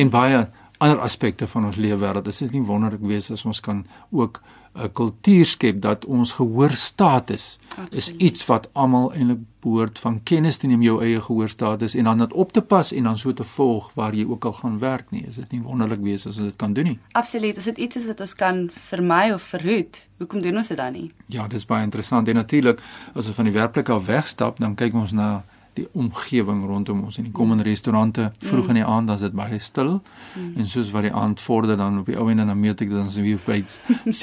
en 0.02 0.10
baie 0.10 0.46
ander 0.84 1.00
aspekte 1.04 1.48
van 1.48 1.70
ons 1.70 1.80
lewe 1.80 2.00
wêreld. 2.02 2.26
Dit 2.26 2.34
is 2.34 2.52
nie 2.52 2.64
wonderlik 2.66 3.04
wees 3.06 3.30
as 3.32 3.46
ons 3.48 3.62
kan 3.64 3.86
ook 4.12 4.42
'n 4.76 4.92
kultuur 4.92 5.46
skep 5.46 5.82
dat 5.82 6.06
ons 6.06 6.32
gehoorstatus 6.32 7.60
is 7.90 8.12
iets 8.18 8.46
wat 8.46 8.70
almal 8.74 9.14
eintlik 9.14 9.40
behoort 9.66 10.00
van 10.00 10.20
kennis 10.24 10.58
te 10.58 10.68
neem 10.68 10.84
jou 10.86 11.00
eie 11.04 11.22
gehoorstatus 11.22 11.96
en 11.96 12.04
dan 12.04 12.18
dit 12.18 12.34
op 12.34 12.52
te 12.52 12.62
pas 12.62 12.92
en 12.92 13.04
dan 13.04 13.18
so 13.18 13.34
te 13.34 13.44
volg 13.44 13.90
waar 13.94 14.14
jy 14.16 14.26
ook 14.30 14.46
al 14.46 14.54
gaan 14.54 14.80
werk 14.80 15.12
nie. 15.12 15.24
Is 15.28 15.36
dit 15.36 15.52
nie 15.52 15.62
wonderlik 15.62 16.04
wees 16.04 16.28
as 16.28 16.38
ons 16.38 16.52
dit 16.52 16.56
kan 16.56 16.74
doen 16.74 16.92
nie? 16.92 17.00
Absoluut. 17.12 17.58
As 17.58 17.64
dit 17.72 17.78
iets 17.78 17.96
is 17.96 18.06
wat 18.06 18.22
ons 18.22 18.36
kan 18.36 18.70
vermy 18.90 19.32
of 19.34 19.42
verhoed, 19.56 20.08
hoekom 20.18 20.42
doen 20.42 20.58
ons 20.58 20.68
dit 20.68 20.78
dan 20.78 20.94
nie? 20.94 21.12
Ja, 21.26 21.48
dis 21.48 21.66
baie 21.66 21.84
interessant. 21.84 22.28
En 22.28 22.36
natuurlik 22.36 22.84
as 23.14 23.28
ons 23.28 23.36
van 23.36 23.50
die 23.50 23.56
werklikheid 23.56 23.98
af 23.98 24.06
wegstap, 24.06 24.60
dan 24.60 24.76
kyk 24.76 24.94
ons 24.94 25.12
na 25.12 25.44
die 25.76 25.88
omgewing 25.94 26.66
rondom 26.66 27.04
ons. 27.08 27.18
En 27.18 27.28
die 27.28 27.34
kom 27.36 27.52
in 27.52 27.62
restaurante 27.66 28.32
vroeg 28.40 28.72
in 28.74 28.80
die 28.82 28.86
aand 28.86 29.08
dan 29.08 29.20
is 29.20 29.26
dit 29.28 29.36
baie 29.36 29.60
stil. 29.60 30.02
Mm. 30.36 30.58
en 30.60 30.68
soos 30.68 30.90
wat 30.92 31.04
die 31.08 31.14
aand 31.14 31.42
vorder 31.42 31.78
dan 31.78 32.00
op 32.00 32.10
die 32.10 32.18
ou 32.20 32.30
en 32.32 32.38
dan 32.38 32.60
meet 32.60 32.82
ek 32.82 32.90
dan 32.90 33.12
so 33.12 33.22
weer 33.22 33.40
by 33.46 33.62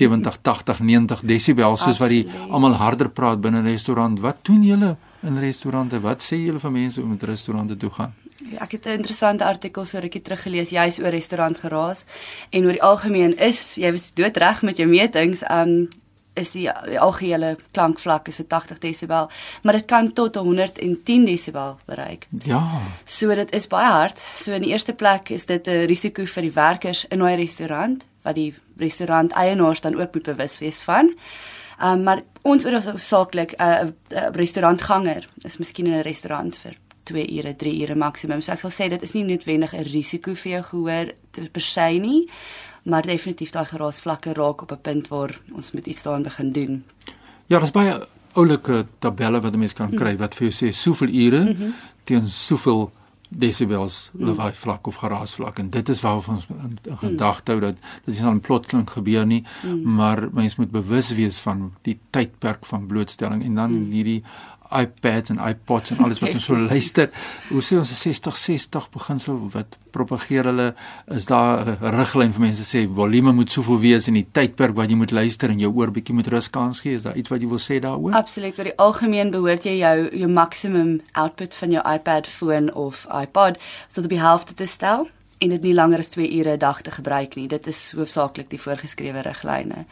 70 0.00 0.38
80 0.42 0.80
90 0.80 1.22
desibel 1.28 1.76
soos 1.76 2.00
wat 2.02 2.12
die 2.12 2.26
almal 2.50 2.76
harder 2.80 3.08
praat 3.08 3.40
binne 3.40 3.62
'n 3.62 3.66
restaurant. 3.66 4.20
Wat 4.20 4.44
doen 4.44 4.62
julle 4.62 4.96
in 5.22 5.38
restaurante? 5.38 6.00
Wat 6.00 6.22
sê 6.22 6.36
julle 6.36 6.58
vir 6.58 6.70
mense 6.70 7.02
om 7.02 7.08
met 7.08 7.22
restaurante 7.22 7.76
toe 7.76 7.90
gaan? 7.90 8.14
Ja, 8.50 8.62
ek 8.62 8.72
het 8.72 8.86
'n 8.86 8.98
interessante 8.98 9.44
artikel 9.44 9.84
so 9.84 9.98
rukkie 9.98 10.22
terug 10.22 10.42
gelees 10.42 10.70
juis 10.70 10.98
oor 10.98 11.10
restaurant 11.10 11.58
geraas. 11.58 12.04
En 12.50 12.64
oor 12.64 12.72
die 12.72 12.82
algemeen 12.82 13.36
is 13.38 13.74
jy 13.74 13.90
was 13.90 14.12
doodreg 14.14 14.62
met 14.62 14.76
jou 14.76 14.88
metings 14.88 15.42
um 15.50 15.88
is 16.34 16.52
die, 16.56 16.68
die 16.88 17.00
algehele 17.00 17.56
klankvlak 17.72 18.28
is 18.28 18.38
so 18.40 18.44
80 18.48 18.78
desibel, 18.78 19.30
maar 19.62 19.76
dit 19.76 19.86
kan 19.90 20.12
tot 20.12 20.36
110 20.36 21.24
desibel 21.24 21.78
bereik. 21.84 22.26
Ja. 22.44 22.62
So 23.04 23.34
dit 23.34 23.52
is 23.54 23.68
baie 23.68 23.90
hard. 23.90 24.24
So 24.34 24.52
in 24.52 24.64
die 24.64 24.72
eerste 24.72 24.94
plek 24.94 25.30
is 25.30 25.46
dit 25.46 25.68
'n 25.68 25.86
risiko 25.86 26.24
vir 26.24 26.42
die 26.42 26.54
werkers 26.54 27.04
in 27.10 27.22
'n 27.22 27.36
restaurant 27.36 28.04
wat 28.22 28.34
die 28.34 28.54
restaurant 28.76 29.32
eienaars 29.32 29.80
dan 29.80 30.00
ook 30.00 30.14
moet 30.14 30.22
bewus 30.22 30.58
wees 30.58 30.80
van. 30.80 31.14
Um, 31.82 32.02
maar 32.02 32.22
ons 32.42 32.64
oor 32.64 32.80
saaklik 32.96 33.52
'n 33.58 33.62
uh, 33.62 33.90
uh, 34.08 34.28
restaurantganger 34.32 35.28
is 35.42 35.56
miskien 35.56 35.86
in 35.86 35.98
'n 35.98 36.02
restaurant 36.02 36.56
vir 36.56 36.74
2 37.02 37.38
ure, 37.38 37.56
3 37.56 37.82
ure 37.82 37.94
maksimum. 37.94 38.40
So 38.40 38.52
ek 38.52 38.60
sal 38.60 38.70
sê 38.70 38.88
dit 38.88 39.02
is 39.02 39.12
nie 39.12 39.24
noodwendig 39.24 39.74
'n 39.74 39.82
risiko 39.82 40.34
vir 40.34 40.52
jou 40.52 40.62
gehoor 40.62 41.12
per 41.52 41.60
se 41.60 41.98
nie 41.98 42.28
maar 42.82 43.02
definitief 43.06 43.50
daai 43.50 43.66
geraasvlakke 43.66 44.32
raak 44.32 44.62
op 44.62 44.72
'n 44.72 44.82
punt 44.82 45.08
waar 45.08 45.40
ons 45.52 45.72
moet 45.72 45.86
iets 45.86 46.02
daaraan 46.02 46.22
begin 46.22 46.52
doen. 46.52 46.84
Ja, 47.46 47.58
daar's 47.58 47.70
baie 47.70 48.06
oulike 48.32 48.86
tabelle 48.98 49.40
wat 49.40 49.52
'n 49.52 49.58
mens 49.58 49.72
kan 49.72 49.90
kry 49.90 50.16
wat 50.16 50.34
vir 50.34 50.48
jou 50.48 50.54
sê 50.60 50.74
soveel 50.74 51.08
ure 51.08 51.44
mm 51.44 51.56
-hmm. 51.56 51.74
teen 52.04 52.26
soveel 52.26 52.92
desibels 53.28 54.10
mm. 54.12 54.26
lawaai 54.26 54.52
vlak 54.52 54.86
of 54.86 54.98
geraasvlak 55.00 55.58
en 55.58 55.70
dit 55.70 55.88
is 55.88 56.00
waar 56.00 56.20
ons 56.28 56.46
in, 56.48 56.78
in 56.82 56.98
gedagte 57.00 57.52
hou 57.52 57.60
dat 57.60 57.74
dit 58.04 58.20
aan 58.20 58.40
plotseling 58.40 58.90
gebeur 58.90 59.26
nie 59.26 59.44
mm. 59.62 59.94
maar 59.94 60.28
mens 60.32 60.56
moet 60.56 60.70
bewus 60.70 61.12
wees 61.16 61.38
van 61.44 61.72
die 61.82 61.98
tydperk 62.10 62.66
van 62.66 62.86
blootstelling 62.86 63.44
en 63.44 63.54
dan 63.54 63.70
mm. 63.70 63.90
hierdie 63.92 64.22
iPads 64.80 65.30
en 65.30 65.38
iPods 65.48 65.90
en 65.90 66.04
alles 66.04 66.20
wat 66.22 66.34
ons 66.36 66.44
so 66.44 66.56
luister. 66.72 67.10
Hoe 67.48 67.62
sê 67.62 67.78
ons 67.78 67.92
60 68.02 68.36
60 68.36 68.88
beginsel 68.90 69.38
wat 69.52 69.78
propageer 69.92 70.48
hulle 70.48 70.68
is 71.14 71.26
daar 71.28 71.64
'n 71.68 71.94
riglyn 71.96 72.32
vir 72.32 72.40
mense 72.40 72.64
sê 72.64 72.86
volume 72.88 73.32
moet 73.32 73.50
soveel 73.50 73.80
wees 73.80 74.08
in 74.08 74.14
die 74.14 74.26
tydperk 74.32 74.74
wat 74.76 74.90
jy 74.90 74.96
moet 74.96 75.10
luister 75.10 75.50
en 75.50 75.58
jou 75.58 75.72
oor 75.74 75.90
bietjie 75.90 76.14
moet 76.14 76.26
rus 76.26 76.50
kans 76.50 76.80
gee. 76.80 76.94
Is 76.94 77.02
daar 77.02 77.16
iets 77.16 77.28
wat 77.28 77.40
jy 77.40 77.48
wil 77.48 77.58
sê 77.58 77.80
daaroor? 77.80 78.12
Absoluut. 78.12 78.58
Oor 78.58 78.64
die 78.64 78.78
algemeen 78.78 79.30
behoort 79.30 79.64
jy 79.64 79.78
jou 79.78 80.08
jou 80.12 80.28
maksimum 80.28 81.00
output 81.12 81.54
van 81.54 81.70
jou 81.70 81.82
iPad, 81.94 82.26
foon 82.26 82.72
of 82.74 83.06
iPod 83.22 83.58
tot 83.92 84.04
op 84.04 84.10
die 84.10 84.20
helfte 84.20 84.54
te 84.54 84.66
stel 84.66 85.08
en 85.42 85.50
dit 85.50 85.62
nie 85.62 85.74
langer 85.74 85.98
as 85.98 86.12
2 86.14 86.30
ure 86.38 86.54
'n 86.54 86.58
dag 86.58 86.82
te 86.82 86.90
gebruik 86.90 87.34
nie. 87.34 87.48
Dit 87.48 87.66
is 87.66 87.92
hoofsaaklik 87.96 88.50
die 88.50 88.60
voorgeskrewe 88.60 89.22
riglyne. 89.22 89.84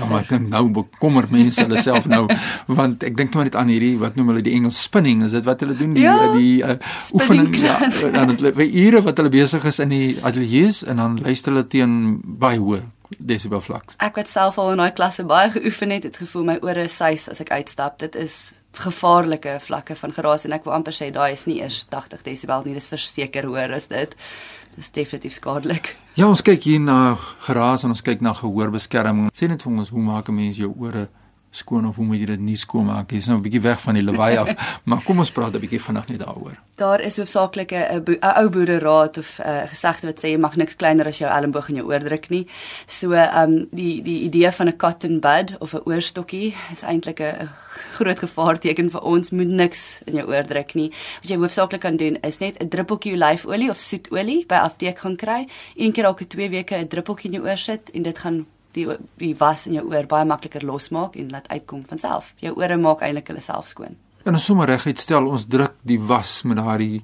Ja, 0.00 0.10
maar 0.10 0.24
ek 0.24 0.32
dink 0.32 0.48
nou 0.52 0.64
bekommer 0.80 1.28
mense 1.30 1.64
hulle 1.64 1.82
self 1.88 2.08
nou 2.10 2.26
want 2.66 3.04
ek 3.06 3.16
dink 3.18 3.34
nou 3.36 3.44
net 3.46 3.58
aan 3.58 3.72
hierdie 3.72 3.96
wat 4.00 4.16
noem 4.18 4.32
hulle 4.32 4.44
die 4.46 4.54
Engels 4.56 4.80
spinning, 4.82 5.24
is 5.26 5.34
dit 5.36 5.46
wat 5.48 5.64
hulle 5.64 5.76
doen 5.78 5.96
die 5.96 6.06
ja, 6.06 6.16
die 6.34 6.62
uh, 6.64 6.78
oefening? 7.16 7.52
Ja, 7.60 7.78
dan 8.16 8.34
het 8.34 8.40
hulle 8.44 8.70
ure 8.84 9.04
wat 9.06 9.20
hulle 9.20 9.32
besig 9.32 9.66
is 9.68 9.80
in 9.82 9.92
die 9.94 10.16
ateljee 10.22 10.72
en 10.90 11.02
dan 11.02 11.20
luister 11.22 11.54
hulle 11.54 11.66
teen 11.70 11.94
baie 12.40 12.60
hoë 12.60 12.82
desibel 13.18 13.60
vlak. 13.60 13.96
Ek 13.98 14.20
het 14.20 14.30
self 14.30 14.58
al 14.60 14.74
in 14.74 14.82
daai 14.82 14.92
klasse 14.94 15.24
baie 15.26 15.50
geoefen 15.50 15.90
het, 15.90 16.06
het 16.06 16.18
gevoel 16.20 16.46
my 16.46 16.58
ore 16.62 16.86
suis 16.88 17.26
as 17.30 17.42
ek 17.42 17.50
uitstap. 17.50 17.98
Dit 18.02 18.14
is 18.18 18.36
gevaarlike 18.78 19.58
vlakke 19.60 19.96
van 19.98 20.12
geraas 20.12 20.44
en 20.44 20.52
ek 20.52 20.64
wil 20.64 20.74
amper 20.76 20.94
sê 20.94 21.10
daai 21.12 21.32
is 21.32 21.46
nie 21.46 21.58
eers 21.60 21.86
80 21.90 22.22
desibel 22.22 22.62
nie, 22.64 22.74
dis 22.74 22.88
verseker 22.88 23.48
hoër 23.50 23.74
as 23.74 23.88
dit 23.90 24.14
dis 24.76 24.90
definitief 24.94 25.34
skadelik. 25.34 25.96
Ja, 26.14 26.28
ons 26.28 26.42
kyk 26.46 26.62
hier 26.62 26.80
na 26.80 27.16
geraas 27.46 27.84
en 27.84 27.94
ons 27.94 28.04
kyk 28.06 28.22
na 28.22 28.32
gehoorbeskerming. 28.38 29.32
Sê 29.34 29.48
net 29.50 29.64
vir 29.66 29.72
ons, 29.72 29.90
hoe 29.90 30.02
maak 30.02 30.28
'n 30.28 30.34
mens 30.34 30.56
jou 30.56 30.72
ore 30.78 31.08
skoon 31.50 31.86
of 31.86 31.96
hoe 31.96 32.04
moet 32.06 32.20
jy 32.20 32.26
dit 32.26 32.40
nie 32.40 32.56
skoon 32.56 32.86
maak? 32.86 33.08
Dis 33.08 33.26
nou 33.26 33.38
'n 33.38 33.42
bietjie 33.42 33.60
weg 33.60 33.80
van 33.80 33.94
die 33.94 34.02
lawaai 34.02 34.36
af, 34.36 34.50
maar 34.88 35.02
kom 35.02 35.18
ons 35.18 35.30
praat 35.30 35.54
'n 35.54 35.60
bietjie 35.60 35.80
vinnig 35.80 36.08
net 36.08 36.20
daaroor. 36.20 36.58
Daar 36.76 37.00
is 37.00 37.16
hoofsaaklik 37.16 37.72
'n 37.72 38.04
'n 38.06 38.18
ou 38.38 38.48
boereraad 38.48 39.18
of 39.18 39.38
'n 39.38 39.42
uh, 39.42 39.66
gesegde 39.68 40.06
wat 40.06 40.20
sê 40.20 40.28
jy 40.30 40.38
mag 40.38 40.56
niks 40.56 40.76
kleiner 40.76 41.06
as 41.06 41.18
jou 41.18 41.30
elmboog 41.30 41.68
in 41.68 41.76
jou 41.76 41.86
oor 41.86 42.00
druk 42.00 42.30
nie. 42.30 42.46
So, 42.86 43.12
ehm 43.12 43.52
um, 43.52 43.68
die 43.72 44.02
die 44.02 44.20
idee 44.22 44.50
van 44.50 44.68
'n 44.68 44.76
cotton 44.76 45.20
bud 45.20 45.56
of 45.58 45.74
'n 45.74 45.82
oorstokkie 45.84 46.54
is 46.72 46.82
eintlik 46.82 47.20
'n 47.20 47.48
groot 47.96 48.18
gevaarteken 48.18 48.90
vir 48.90 49.00
ons 49.00 49.30
moet 49.30 49.48
niks 49.48 50.00
in 50.06 50.14
jou 50.14 50.26
oor 50.28 50.44
druk 50.46 50.74
nie. 50.74 50.90
Wat 51.20 51.30
jy 51.30 51.36
hoofsaaklik 51.36 51.80
kan 51.80 51.96
doen 51.96 52.16
is 52.22 52.38
net 52.38 52.62
'n 52.62 52.68
druppeltjie 52.68 53.14
olyfolie 53.14 53.70
of 53.70 53.78
soetolie 53.78 54.44
by 54.46 54.54
apteek 54.54 54.98
gaan 54.98 55.16
kry. 55.16 55.48
Een 55.76 55.92
keer 55.92 56.04
elke 56.04 56.26
2 56.26 56.48
weke 56.48 56.76
'n 56.76 56.88
druppeltjie 56.88 57.30
in 57.30 57.36
jou 57.36 57.48
oor 57.48 57.58
sit 57.58 57.90
en 57.90 58.02
dit 58.02 58.18
gaan 58.18 58.46
die 58.76 58.86
die 59.20 59.34
was 59.38 59.66
in 59.66 59.78
jou 59.78 59.86
oor 59.90 60.06
baie 60.06 60.26
makliker 60.28 60.64
losmaak 60.66 61.16
en 61.16 61.30
laat 61.30 61.48
uitkom 61.48 61.84
van 61.88 61.98
self. 61.98 62.34
Jou 62.42 62.54
ore 62.56 62.76
maak 62.76 63.02
eintlik 63.06 63.32
hulle 63.32 63.44
self 63.44 63.70
skoon. 63.72 63.96
En 64.24 64.36
ons 64.36 64.44
sommer 64.44 64.68
reguit 64.68 64.98
stel 64.98 65.26
ons 65.26 65.46
druk 65.48 65.78
die 65.86 65.98
was 66.00 66.42
met 66.44 66.60
daardie 66.60 67.00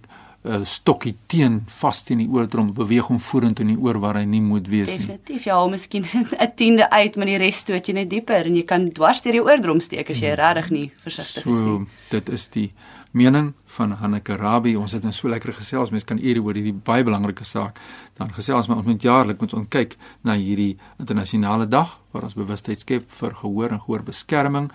uh, 0.47 0.61
stokkie 0.65 1.15
teen 1.31 1.61
vas 1.81 2.03
teen 2.07 2.21
die 2.23 2.29
oordrom 2.33 2.73
beweeg 2.77 3.09
hom 3.11 3.21
vorentoe 3.23 3.65
in 3.67 3.75
die 3.75 3.81
oor 3.83 3.99
waar 4.03 4.21
hy 4.21 4.27
nie 4.29 4.43
moet 4.45 4.69
wees 4.71 4.91
Definitief, 4.91 5.09
nie. 5.09 5.17
Definitief. 5.17 5.47
Ja, 5.49 5.61
miskien 5.73 6.05
'n 6.47 6.53
tiende 6.57 6.91
uit 6.91 7.17
met 7.17 7.33
die 7.33 7.39
res 7.43 7.63
stoot 7.65 7.89
jy 7.89 7.95
net 7.95 8.11
dieper 8.11 8.47
en 8.47 8.59
jy 8.59 8.65
kan 8.69 8.91
dwars 8.93 9.23
deur 9.25 9.39
die 9.39 9.45
oordrom 9.45 9.81
steek 9.81 10.11
as 10.11 10.21
jy 10.21 10.35
hmm. 10.35 10.43
regtig 10.43 10.71
nie 10.71 10.91
versigtig 11.03 11.43
so, 11.43 11.51
is 11.51 11.63
nie. 11.63 11.87
Dit 12.11 12.29
is 12.29 12.49
die 12.49 12.71
mening 13.11 13.53
van 13.77 13.91
Hanneke 13.91 14.37
Rabbi. 14.37 14.77
Ons 14.77 14.93
het 14.93 15.05
'n 15.05 15.13
so 15.13 15.29
lekker 15.29 15.53
gesels. 15.53 15.91
Mense 15.91 16.07
kan 16.07 16.19
ure 16.19 16.43
oor 16.43 16.55
hierdie 16.55 16.75
baie 16.75 17.05
belangrike 17.05 17.45
saak 17.45 17.79
dan 18.15 18.33
gesels, 18.33 18.67
maar 18.67 18.77
ons 18.77 18.87
moet 18.87 19.03
jaarliks 19.03 19.41
moet 19.41 19.53
ons 19.53 19.69
kyk 19.69 19.97
na 20.23 20.35
hierdie 20.35 20.77
internasionale 20.99 21.69
dag 21.69 22.01
waar 22.11 22.23
ons 22.23 22.35
bewustheid 22.35 22.81
skep 22.81 23.11
vir 23.11 23.35
gehoor 23.35 23.71
en 23.71 23.81
gehoorbeskerming. 23.81 24.71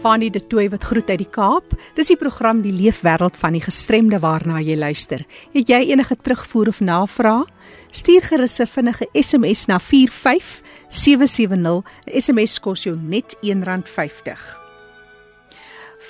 Fanie 0.00 0.30
de 0.30 0.46
Tooi 0.46 0.68
wat 0.72 0.84
groet 0.84 1.10
uit 1.10 1.18
die 1.20 1.28
Kaap. 1.28 1.74
Dis 1.94 2.08
die 2.08 2.16
program 2.16 2.62
Die 2.64 2.72
Leefwêreld 2.72 3.36
van 3.36 3.52
die 3.52 3.60
Gestremde 3.60 4.16
waarna 4.22 4.60
jy 4.64 4.76
luister. 4.80 5.26
Het 5.52 5.68
jy 5.68 5.92
enige 5.92 6.16
terugvoer 6.16 6.68
of 6.72 6.80
navrae? 6.80 7.44
Stuur 7.92 8.22
gerus 8.22 8.60
'n 8.60 8.66
vinnige 8.66 9.08
SMS 9.12 9.66
na 9.66 9.78
45770. 9.78 11.82
'n 12.06 12.20
SMS 12.20 12.60
kos 12.60 12.82
jou 12.82 12.96
net 12.96 13.36
R1.50. 13.42 14.59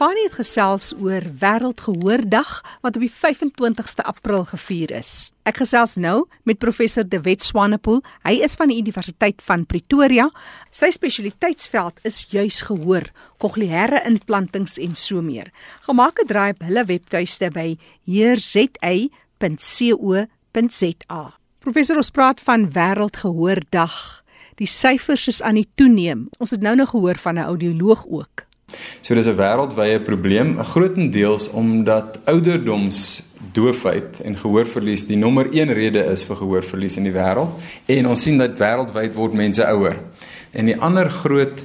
Fanie 0.00 0.22
het 0.24 0.38
gesels 0.38 0.94
oor 0.96 1.20
Wêreldgehoordag 1.42 2.52
wat 2.80 2.96
op 2.96 3.02
die 3.04 3.12
25ste 3.12 4.00
April 4.08 4.46
gevier 4.48 4.94
is. 4.96 5.28
Ek 5.44 5.60
gesels 5.60 5.98
nou 6.00 6.24
met 6.48 6.56
professor 6.56 7.04
De 7.04 7.20
Wet 7.20 7.44
Swanepoel. 7.44 8.00
Hy 8.24 8.40
is 8.40 8.56
van 8.56 8.72
die 8.72 8.78
Universiteit 8.80 9.44
van 9.44 9.66
Pretoria. 9.68 10.30
Sy 10.72 10.88
spesialiteitsveld 10.96 12.00
is 12.08 12.24
juis 12.32 12.62
gehoor, 12.64 13.12
kokleaire 13.44 14.00
implantings 14.08 14.78
en 14.80 14.96
so 14.96 15.20
meer. 15.20 15.52
Gemaak 15.84 16.24
'n 16.24 16.26
draai 16.32 16.50
op 16.56 16.64
hulle 16.64 16.84
webtuiste 16.84 17.50
by 17.52 17.76
heerza.co 18.08 19.20
www.rsg.co.za. 19.40 21.22
Professor 21.60 21.96
ons 21.96 22.10
praat 22.10 22.40
van 22.40 22.70
Wêreldgehoordag. 22.72 24.24
Die 24.56 24.68
syfers 24.68 25.28
is 25.28 25.42
aan 25.42 25.54
die 25.60 25.68
toeneem. 25.74 26.28
Ons 26.38 26.50
het 26.50 26.60
nou 26.64 26.74
nog 26.76 26.90
gehoor 26.90 27.16
van 27.16 27.34
'n 27.34 27.44
audioloog 27.44 28.06
ook. 28.08 28.49
So 29.00 29.14
dis 29.14 29.26
'n 29.26 29.36
wêreldwye 29.36 30.00
probleem, 30.00 30.58
grootendeels 30.62 31.50
omdat 31.50 32.18
ouderdoms 32.24 33.22
doofheid 33.52 34.20
en 34.20 34.36
gehoorverlies 34.36 35.06
die 35.06 35.16
nommer 35.16 35.48
1 35.52 35.72
rede 35.72 36.04
is 36.04 36.24
vir 36.24 36.36
gehoorverlies 36.36 36.96
in 36.96 37.08
die 37.08 37.14
wêreld 37.14 37.50
en 37.86 38.06
ons 38.06 38.22
sien 38.22 38.38
dat 38.38 38.58
wêreldwyd 38.58 39.14
word 39.14 39.32
mense 39.32 39.64
ouer. 39.64 39.96
En 40.52 40.66
die 40.66 40.76
ander 40.76 41.10
groot 41.10 41.64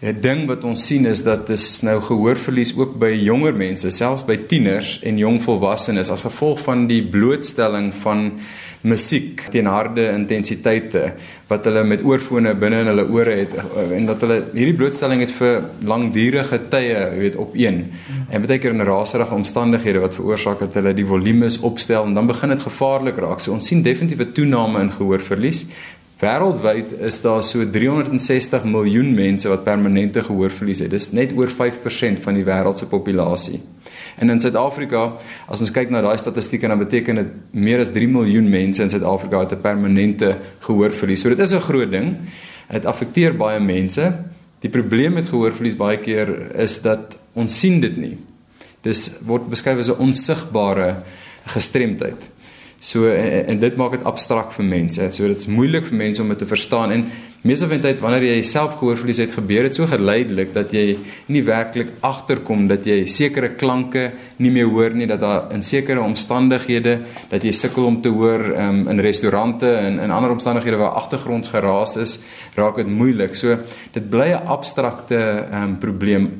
'n 0.00 0.20
ding 0.20 0.46
wat 0.48 0.64
ons 0.64 0.86
sien 0.86 1.04
is 1.06 1.22
dat 1.22 1.46
dis 1.46 1.82
nou 1.84 2.00
gehoorverlies 2.00 2.72
ook 2.76 2.94
by 2.98 3.10
jonger 3.12 3.52
mense, 3.52 3.90
selfs 3.90 4.24
by 4.24 4.36
tieners 4.48 4.98
en 5.04 5.18
jong 5.18 5.42
volwassenes 5.42 6.10
as 6.10 6.24
gevolg 6.24 6.62
van 6.64 6.86
die 6.88 7.02
blootstelling 7.04 7.92
van 8.00 8.40
musiek 8.82 9.42
teen 9.52 9.68
harde 9.68 10.06
intensiteite 10.14 11.02
wat 11.50 11.66
hulle 11.68 11.82
met 11.84 12.02
oorfone 12.06 12.54
binne 12.56 12.80
in 12.80 12.88
hulle 12.88 13.04
ore 13.12 13.34
het 13.42 13.56
en 13.96 14.06
dat 14.08 14.24
hulle 14.24 14.38
hierdie 14.54 14.76
blootstelling 14.78 15.20
het 15.20 15.34
vir 15.36 15.60
langdurige 15.84 16.60
tye, 16.72 16.94
jy 16.94 17.20
weet, 17.20 17.36
op 17.40 17.56
een. 17.58 17.82
En 18.30 18.46
baie 18.46 18.60
keer 18.62 18.72
in 18.72 18.86
raserige 18.88 19.36
omstandighede 19.36 20.00
wat 20.00 20.16
veroorsaak 20.16 20.64
dat 20.64 20.78
hulle 20.78 20.94
die 20.96 21.06
volumes 21.06 21.58
opstel 21.66 22.08
en 22.08 22.16
dan 22.16 22.30
begin 22.30 22.54
dit 22.54 22.68
gevaarlik 22.68 23.20
raak. 23.20 23.40
So 23.40 23.52
ons 23.52 23.66
sien 23.66 23.82
definitief 23.82 24.20
'n 24.24 24.32
toename 24.32 24.80
in 24.80 24.92
gehoorverlies. 24.92 25.66
Wêreldwyd 26.20 26.98
is 27.00 27.20
daar 27.20 27.42
so 27.42 27.64
360 27.70 28.64
miljoen 28.64 29.14
mense 29.14 29.48
wat 29.48 29.64
permanente 29.64 30.22
gehoorverlies 30.22 30.78
het. 30.78 30.90
Dis 30.90 31.12
net 31.12 31.32
oor 31.32 31.48
5% 31.48 32.20
van 32.20 32.34
die 32.34 32.44
wêreld 32.44 32.76
se 32.76 32.86
populasie. 32.86 33.60
En 34.18 34.30
in 34.30 34.40
Suid-Afrika, 34.40 35.16
as 35.48 35.60
ons 35.60 35.70
kyk 35.70 35.90
na 35.90 36.00
daai 36.00 36.18
statistieke, 36.18 36.68
dan 36.68 36.78
beteken 36.78 37.14
dit 37.14 37.26
meer 37.50 37.80
as 37.80 37.92
3 37.92 38.08
miljoen 38.08 38.48
mense 38.50 38.82
in 38.82 38.90
Suid-Afrika 38.90 39.40
het 39.40 39.52
'n 39.52 39.60
permanente 39.60 40.36
gehoorverlies. 40.58 41.20
So 41.20 41.28
dit 41.28 41.38
is 41.38 41.54
'n 41.54 41.60
groot 41.60 41.90
ding. 41.90 42.16
Dit 42.70 42.86
affekteer 42.86 43.36
baie 43.36 43.60
mense. 43.60 44.14
Die 44.60 44.70
probleem 44.70 45.12
met 45.12 45.26
gehoorverlies 45.26 45.76
baie 45.76 45.98
keer 45.98 46.56
is 46.56 46.80
dat 46.80 47.18
ons 47.32 47.58
sien 47.58 47.80
dit 47.80 47.96
nie. 47.96 48.18
Dis 48.82 49.10
word 49.26 49.48
beskryf 49.48 49.78
as 49.78 49.90
'n 49.90 50.00
onsigbare 50.00 50.96
gestremdheid. 51.44 52.30
So 52.80 53.10
en, 53.12 53.46
en 53.52 53.58
dit 53.60 53.74
maak 53.76 53.92
dit 53.98 54.06
abstrakt 54.08 54.54
vir 54.56 54.64
mense. 54.64 55.10
So 55.12 55.28
dit's 55.28 55.50
moeilik 55.52 55.84
vir 55.90 55.98
mense 56.00 56.22
om 56.22 56.30
dit 56.32 56.40
te 56.40 56.48
verstaan 56.48 56.94
en 56.94 57.02
meeste 57.44 57.68
van 57.68 57.76
die 57.76 57.84
tyd 57.86 58.00
wanneer 58.00 58.24
jy 58.24 58.38
self 58.44 58.78
gehoorverlies 58.78 59.20
het, 59.20 59.34
gebeur 59.36 59.64
dit 59.68 59.76
so 59.76 59.88
geleidelik 59.88 60.54
dat 60.56 60.72
jy 60.76 60.96
nie 61.32 61.42
werklik 61.44 61.92
agterkom 62.04 62.66
dat 62.68 62.88
jy 62.88 63.02
sekere 63.08 63.52
klanke 63.60 64.06
nie 64.40 64.52
meer 64.52 64.68
hoor 64.72 64.96
nie, 64.96 65.08
dat 65.08 65.20
daar 65.20 65.52
in 65.56 65.64
sekere 65.64 66.00
omstandighede 66.04 66.98
dat 67.30 67.44
jy 67.44 67.52
sukkel 67.56 67.88
om 67.88 68.00
te 68.04 68.12
hoor 68.12 68.46
um, 68.56 68.82
in 68.92 69.04
restaurante 69.04 69.68
en 69.68 70.00
in 70.00 70.16
ander 70.16 70.32
omstandighede 70.32 70.80
waar 70.80 70.96
agtergrondsgeraas 71.00 71.96
is, 72.00 72.18
raak 72.56 72.80
dit 72.80 72.88
moeilik. 72.88 73.36
So 73.36 73.60
dit 73.92 74.08
bly 74.08 74.32
'n 74.32 74.48
abstrakte 74.56 75.20
um, 75.52 75.76
probleem. 75.80 76.32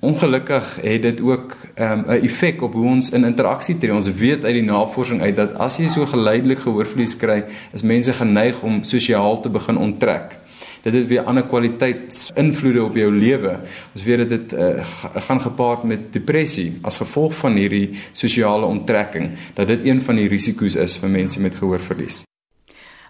Ongelukkig 0.00 0.78
het 0.80 1.02
dit 1.02 1.20
ook 1.20 1.56
ehm, 1.74 1.98
'n 1.98 2.12
um, 2.12 2.22
effek 2.22 2.62
op 2.62 2.72
hoe 2.72 2.86
ons 2.86 3.10
in 3.10 3.24
interaksie 3.24 3.78
tree. 3.78 3.94
Ons 3.94 4.12
weet 4.12 4.44
uit 4.44 4.54
die 4.54 4.62
navorsing 4.62 5.20
uit 5.22 5.36
dat 5.36 5.54
as 5.54 5.76
jy 5.76 5.88
so 5.88 6.06
geleidelik 6.06 6.58
gehoorverlies 6.58 7.16
kry, 7.16 7.44
is 7.72 7.82
mense 7.82 8.12
geneig 8.12 8.62
om 8.62 8.84
sosiaal 8.84 9.40
te 9.40 9.48
begin 9.48 9.76
onttrek. 9.76 10.38
Dit 10.82 10.92
het 10.92 11.06
weer 11.06 11.22
ander 11.22 11.44
kwaliteitsinvloede 11.44 12.84
op 12.84 12.96
jou 12.96 13.12
lewe. 13.12 13.58
Ons 13.92 14.02
weet 14.02 14.28
dit 14.28 14.52
uh, 14.52 14.84
gaan 15.14 15.40
gepaard 15.40 15.82
met 15.82 16.12
depressie 16.12 16.78
as 16.82 16.96
gevolg 16.96 17.34
van 17.34 17.52
hierdie 17.52 17.90
sosiale 18.12 18.66
onttrekking, 18.66 19.30
dat 19.54 19.66
dit 19.66 19.84
een 19.84 20.00
van 20.00 20.14
die 20.14 20.28
risiko's 20.28 20.74
is 20.74 20.96
vir 20.96 21.08
mense 21.08 21.40
met 21.40 21.54
gehoorverlies. 21.54 22.22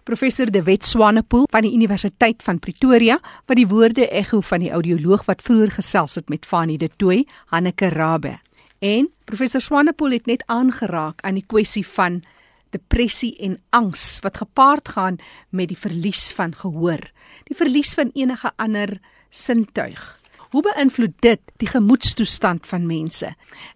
Professor 0.05 0.51
De 0.51 0.63
Wet 0.63 0.85
Swanepoel 0.85 1.45
van 1.51 1.63
die 1.63 1.73
Universiteit 1.75 2.43
van 2.43 2.59
Pretoria 2.59 3.19
wat 3.47 3.57
die 3.59 3.67
woorde 3.69 4.07
ekho 4.09 4.41
van 4.41 4.63
die 4.65 4.71
audioloog 4.73 5.27
wat 5.29 5.43
vroeër 5.45 5.75
gesels 5.77 6.15
het 6.17 6.29
met 6.33 6.47
Fanie 6.49 6.79
De 6.79 6.89
Tooy, 6.97 7.27
Hanneke 7.53 7.89
Rabbe. 7.93 8.39
En 8.79 9.11
professor 9.25 9.61
Swanepoel 9.61 10.17
het 10.17 10.27
net 10.27 10.45
aangeraak 10.47 11.21
aan 11.21 11.37
die 11.37 11.45
kwessie 11.47 11.85
van 11.87 12.23
depressie 12.71 13.35
en 13.45 13.59
angs 13.77 14.19
wat 14.25 14.41
gepaard 14.41 14.89
gaan 14.89 15.19
met 15.51 15.69
die 15.69 15.79
verlies 15.79 16.31
van 16.33 16.55
gehoor, 16.55 17.03
die 17.45 17.57
verlies 17.57 17.95
van 17.95 18.11
enige 18.15 18.53
ander 18.57 18.99
sintuig. 19.29 20.20
Hoe 20.51 20.65
beïnvloed 20.67 21.13
dit 21.23 21.41
die 21.63 21.69
gemoedstoestand 21.71 22.65
van 22.67 22.87
mense? 22.87 23.29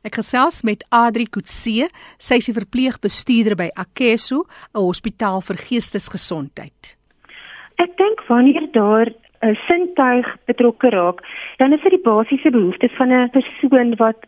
Ek 0.02 0.16
gesels 0.18 0.64
met 0.66 0.80
Adri 0.90 1.28
Kutse, 1.30 1.86
sy 2.18 2.38
is 2.42 2.48
die 2.50 2.54
verpleegbestuurder 2.56 3.54
by 3.60 3.68
Akeso, 3.78 4.42
'n 4.74 4.82
hospitaal 4.82 5.38
vir 5.46 5.56
geestesgesondheid. 5.68 6.96
Ek 7.78 7.94
dink 7.96 8.26
wanneer 8.26 8.66
daar 8.72 9.06
'n 9.06 9.54
sintuig 9.68 10.26
betrokke 10.46 10.90
raak, 10.90 11.22
dan 11.58 11.72
is 11.72 11.82
dit 11.82 11.94
die 11.94 12.10
basiese 12.10 12.50
behoeftes 12.50 12.96
van 12.98 13.12
'n 13.12 13.30
persoon 13.30 13.94
wat 13.96 14.26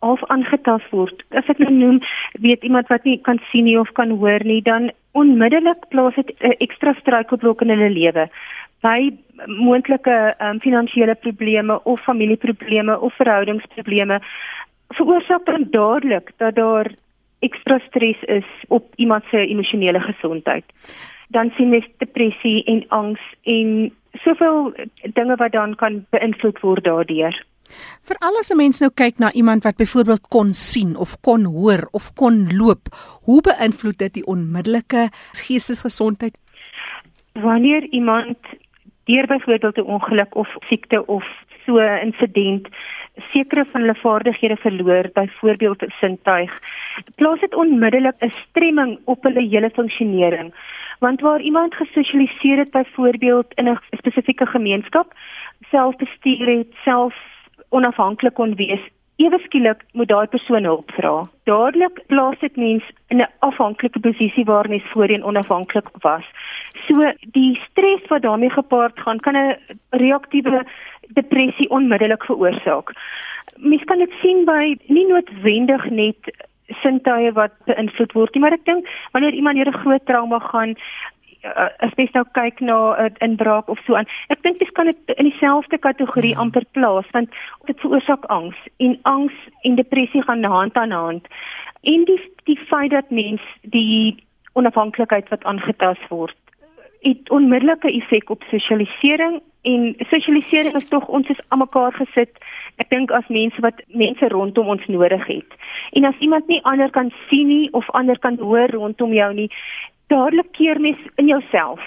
of 0.00 0.22
aangetast 0.30 0.90
word. 0.90 1.24
As 1.30 1.48
ek 1.48 1.58
nou 1.58 1.72
noem, 1.72 2.00
weet 2.40 2.62
iemand 2.62 2.86
wat 2.86 3.04
nie 3.04 3.18
kan 3.18 3.40
sien 3.50 3.64
nie 3.64 3.78
of 3.78 3.92
kan 3.92 4.10
hoor 4.10 4.44
nie, 4.44 4.62
dan 4.62 4.92
onmiddellik 5.12 5.88
plaas 5.88 6.14
dit 6.14 6.30
'n 6.40 6.54
ekstra 6.58 6.94
struikelblok 6.94 7.62
in 7.62 7.70
hulle 7.70 7.90
lewe 7.90 8.30
by 8.80 9.10
moontlike 9.46 10.34
um, 10.38 10.60
finansiële 10.60 11.14
probleme 11.14 11.80
of 11.84 12.00
familieprobleme 12.00 13.00
of 13.00 13.14
verhoudingsprobleme 13.14 14.20
veroorsaak 14.88 15.46
dan 15.46 15.66
dadelik 15.70 16.30
dat 16.36 16.54
daar 16.54 16.94
ekstra 17.38 17.78
stres 17.78 18.22
is 18.22 18.46
op 18.68 18.92
iemand 18.96 19.24
se 19.30 19.46
emosionele 19.46 20.00
gesondheid. 20.00 20.64
Dan 21.28 21.52
sien 21.56 21.68
mens 21.68 21.86
depressie 21.98 22.64
en 22.64 22.84
angs 22.88 23.20
en 23.42 23.92
soveel 24.12 24.72
dinge 25.02 25.36
wat 25.36 25.52
dan 25.52 25.74
kan 25.74 26.04
beïnvloed 26.10 26.60
word 26.60 26.84
daardeur. 26.84 27.44
Veral 28.08 28.38
as 28.40 28.50
'n 28.50 28.56
mens 28.56 28.80
nou 28.80 28.90
kyk 28.94 29.18
na 29.18 29.32
iemand 29.32 29.62
wat 29.62 29.76
byvoorbeeld 29.76 30.28
kon 30.28 30.54
sien 30.54 30.96
of 30.96 31.20
kon 31.20 31.44
hoor 31.44 31.88
of 31.92 32.14
kon 32.14 32.56
loop, 32.56 32.88
hoe 33.22 33.40
beïnvloed 33.40 33.98
dit 33.98 34.14
die 34.14 34.26
onmiddellike 34.26 35.08
geestesgesondheid? 35.32 36.38
Wanneer 37.32 37.82
iemand 37.90 38.38
deur 39.08 39.26
byvoorbeeld 39.26 39.78
'n 39.78 39.90
ongeluk 39.96 40.34
of 40.34 40.48
siekte 40.68 41.06
of 41.06 41.24
so 41.64 41.78
'n 41.78 42.00
insident 42.06 42.68
sekere 43.32 43.64
van 43.70 43.80
hulle 43.80 43.94
vaardighede 43.94 44.56
verloor, 44.56 45.10
byvoorbeeld 45.12 45.82
'n 45.82 45.92
sintuig, 46.00 46.52
plaas 47.14 47.40
dit 47.40 47.54
onmiddellik 47.54 48.18
'n 48.20 48.30
stremming 48.30 48.98
op 49.04 49.22
hulle 49.22 49.48
hele 49.48 49.70
funksionering. 49.70 50.54
Want 50.98 51.20
waar 51.20 51.40
iemand 51.40 51.74
gesosialiseer 51.74 52.58
het 52.58 52.70
byvoorbeeld 52.70 53.54
in 53.54 53.68
'n 53.68 53.78
spesifieke 53.96 54.46
gemeenskap, 54.46 55.12
selfbestuur 55.70 56.46
het, 56.56 56.72
self 56.84 57.14
onafhanklik 57.68 58.34
kon 58.34 58.54
wees, 58.54 58.80
ewe 59.16 59.38
skielik 59.38 59.84
moet 59.92 60.08
daai 60.08 60.26
persoon 60.26 60.64
hulp 60.64 60.90
vra. 60.90 61.28
Dadelik 61.44 62.02
plaas 62.06 62.38
dit 62.38 62.56
mens 62.56 62.84
in 63.08 63.20
'n 63.20 63.30
afhanklike 63.38 64.00
posisie 64.00 64.44
waar 64.44 64.68
mens 64.68 64.84
voorheen 64.92 65.24
onafhanklik 65.24 65.88
was. 66.00 66.24
So 66.88 67.12
die 67.36 67.60
stres 67.70 68.04
wat 68.08 68.22
daarmee 68.22 68.50
gepaard 68.50 69.00
gaan 69.00 69.20
kan 69.20 69.36
'n 69.36 69.56
reaktiewe 69.90 70.64
depressie 71.08 71.70
onmiddellik 71.70 72.24
veroorsaak. 72.24 72.92
Mens 73.56 73.84
kan 73.84 73.98
dit 73.98 74.12
sien 74.22 74.44
by 74.44 74.76
nie 74.86 75.06
noodwendig 75.06 75.90
net 75.90 76.32
sintuie 76.66 77.32
wat 77.32 77.52
beïnvloed 77.64 78.12
word 78.12 78.34
nie, 78.34 78.40
maar 78.40 78.52
ek 78.52 78.64
dink 78.64 78.88
wanneer 79.12 79.32
iemand 79.32 79.56
deur 79.56 79.68
'n 79.72 79.82
groot 79.84 80.06
trauma 80.06 80.38
gaan, 80.38 80.76
uh, 81.44 81.68
as 81.78 81.92
jy 81.96 82.08
nou 82.12 82.24
kyk 82.32 82.60
na 82.60 82.78
'n 82.94 83.04
uh, 83.04 83.10
inbraak 83.18 83.68
of 83.68 83.78
so 83.86 83.94
aan. 83.94 84.08
Ek 84.28 84.42
dink 84.42 84.58
dis 84.58 84.70
kan 84.70 84.86
dit 84.86 85.16
in 85.16 85.30
dieselfde 85.30 85.78
kategorie 85.78 86.32
hmm. 86.32 86.40
amper 86.40 86.64
plaas 86.72 87.06
want 87.12 87.30
dit 87.64 87.80
veroorsaak 87.80 88.24
angs 88.24 88.56
en 88.76 88.98
angs 89.02 89.34
en 89.62 89.74
depressie 89.74 90.22
gaan 90.22 90.44
hand 90.44 90.76
aan 90.76 90.90
hand. 90.90 91.26
En 91.82 92.04
die 92.04 92.20
die 92.44 92.58
feit 92.58 92.90
dat 92.90 93.10
mens 93.10 93.42
die 93.62 94.24
onafhanklikheid 94.52 95.28
wat 95.28 95.44
aangetast 95.44 96.08
word 96.08 96.36
het 97.06 97.30
onmiddellike 97.30 97.92
effek 97.92 98.30
op 98.30 98.42
sosialisering 98.50 99.40
en 99.62 99.94
sosialisering 100.10 100.74
is 100.74 100.88
tog 100.88 101.06
ons 101.08 101.28
is 101.28 101.44
almekaar 101.48 101.92
gesit 101.92 102.40
ek 102.82 102.90
dink 102.90 103.10
as 103.10 103.28
mense 103.28 103.60
wat 103.60 103.82
mense 103.88 104.28
rondom 104.28 104.74
ons 104.76 104.86
nodig 104.86 105.26
het 105.26 105.58
en 105.98 106.04
as 106.04 106.18
iemand 106.24 106.46
nie 106.48 106.62
ander 106.62 106.90
kan 106.90 107.12
sien 107.28 107.48
nie 107.48 107.68
of 107.72 107.90
ander 107.90 108.18
kan 108.18 108.38
hoor 108.38 108.70
rondom 108.74 109.12
jou 109.12 109.32
nie 109.34 109.50
dadelik 110.08 110.52
keer 110.52 110.80
mens 110.80 110.98
in 111.14 111.26
jouself. 111.26 111.80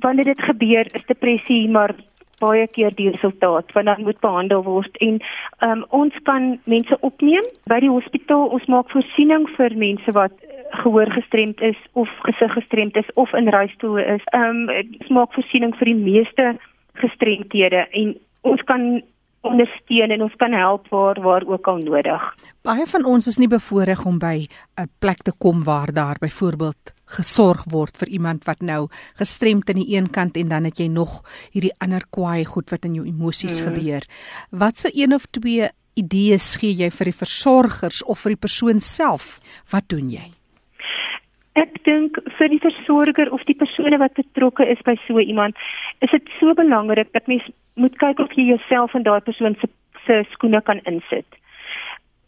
Wanneer 0.00 0.24
dit 0.24 0.40
gebeur, 0.40 0.86
is 0.94 1.06
depressie 1.06 1.68
maar 1.68 1.94
baie 2.42 2.66
keer 2.66 2.90
die 2.98 3.10
resultaat 3.14 3.70
want 3.72 3.86
dan 3.86 4.02
moet 4.02 4.18
behandel 4.20 4.64
word 4.66 4.96
en 5.06 5.20
um, 5.62 5.84
ons 5.94 6.16
kan 6.28 6.58
mense 6.64 6.96
opneem 7.00 7.46
by 7.70 7.78
die 7.80 7.92
hospitaal. 7.92 8.50
Ons 8.56 8.66
maak 8.68 8.90
voorsiening 8.92 9.46
vir 9.56 9.76
mense 9.78 10.14
wat 10.18 10.34
gehoor 10.70 11.10
gestremd 11.12 11.60
is 11.60 11.76
of 11.92 12.08
gesig 12.22 12.52
gestremd 12.52 12.96
is 12.96 13.12
of 13.14 13.32
in 13.32 13.48
rolstoel 13.48 13.98
is. 13.98 14.22
Ehm 14.24 14.68
um, 14.68 14.86
ons 15.00 15.08
maak 15.08 15.32
voorsiening 15.32 15.74
vir 15.76 15.92
die 15.92 16.00
meeste 16.00 16.56
gestremdhede 16.94 17.86
en 17.90 18.14
ons 18.40 18.62
kan 18.62 19.02
ondersteun 19.44 20.14
en 20.14 20.24
ons 20.24 20.34
kan 20.40 20.52
help 20.56 20.88
waar 20.88 21.20
waar 21.20 21.44
ook 21.46 21.68
al 21.68 21.82
nodig. 21.84 22.22
Baie 22.64 22.86
van 22.88 23.04
ons 23.04 23.26
is 23.28 23.38
nie 23.38 23.48
bevoorreg 23.48 24.04
om 24.08 24.18
by 24.18 24.46
'n 24.80 24.88
plek 24.98 25.22
te 25.22 25.32
kom 25.38 25.64
waar 25.64 25.92
daar 25.92 26.16
byvoorbeeld 26.20 26.92
gesorg 27.04 27.64
word 27.68 27.96
vir 27.96 28.08
iemand 28.08 28.44
wat 28.44 28.60
nou 28.60 28.88
gestremd 29.14 29.68
aan 29.68 29.82
die 29.82 29.96
een 29.96 30.10
kant 30.10 30.36
en 30.36 30.48
dan 30.48 30.64
het 30.64 30.78
jy 30.78 30.86
nog 30.86 31.22
hierdie 31.52 31.74
ander 31.78 32.02
kwaai 32.10 32.44
goed 32.44 32.70
wat 32.70 32.84
in 32.84 32.94
jou 32.94 33.06
emosies 33.06 33.60
mm. 33.60 33.66
gebeur. 33.66 34.02
Wat 34.50 34.76
se 34.76 34.90
een 34.92 35.14
of 35.14 35.26
twee 35.26 35.68
idees 35.94 36.56
gee 36.56 36.74
jy 36.74 36.90
vir 36.90 37.04
die 37.04 37.18
versorgers 37.18 38.02
of 38.02 38.20
vir 38.20 38.30
die 38.30 38.40
persoon 38.40 38.80
self? 38.80 39.40
Wat 39.70 39.88
doen 39.88 40.10
jy? 40.10 40.30
Ek 41.54 41.76
dink 41.86 42.18
vir 42.38 42.48
die 42.50 42.58
versorger 42.62 43.30
of 43.32 43.44
die 43.46 43.54
persone 43.54 43.98
wat 43.98 44.16
betrokke 44.18 44.66
is 44.66 44.80
by 44.82 44.96
so 45.06 45.22
iemand, 45.22 45.54
is 46.00 46.10
dit 46.10 46.30
so 46.40 46.54
belangrik 46.54 47.12
dat 47.12 47.26
mens 47.30 47.46
moet 47.74 47.96
kyk 47.98 48.18
of 48.18 48.32
jy 48.34 48.48
jouself 48.48 48.94
in 48.94 49.06
daai 49.06 49.20
persoon 49.20 49.56
se 49.60 49.70
se 50.06 50.20
skoene 50.32 50.60
kan 50.62 50.82
insit. 50.90 51.26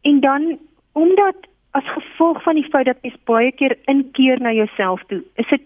En 0.03 0.21
dan 0.21 0.59
omdat 0.93 1.37
as 1.77 1.85
gevolg 1.85 2.43
van 2.43 2.55
die 2.55 2.69
feit 2.73 2.87
dat 2.87 3.03
jy 3.03 3.13
baie 3.29 3.51
keer 3.53 3.75
inkeer 3.93 4.41
na 4.41 4.53
jouself 4.53 5.03
toe, 5.11 5.21
is 5.37 5.49
dit 5.51 5.65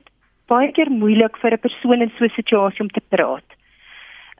baie 0.51 0.73
keer 0.75 0.90
moeilik 0.90 1.37
vir 1.42 1.55
'n 1.55 1.64
persoon 1.66 2.03
in 2.03 2.12
so 2.16 2.25
'n 2.25 2.35
situasie 2.35 2.81
om 2.81 2.90
te 2.90 3.05
praat. 3.14 3.49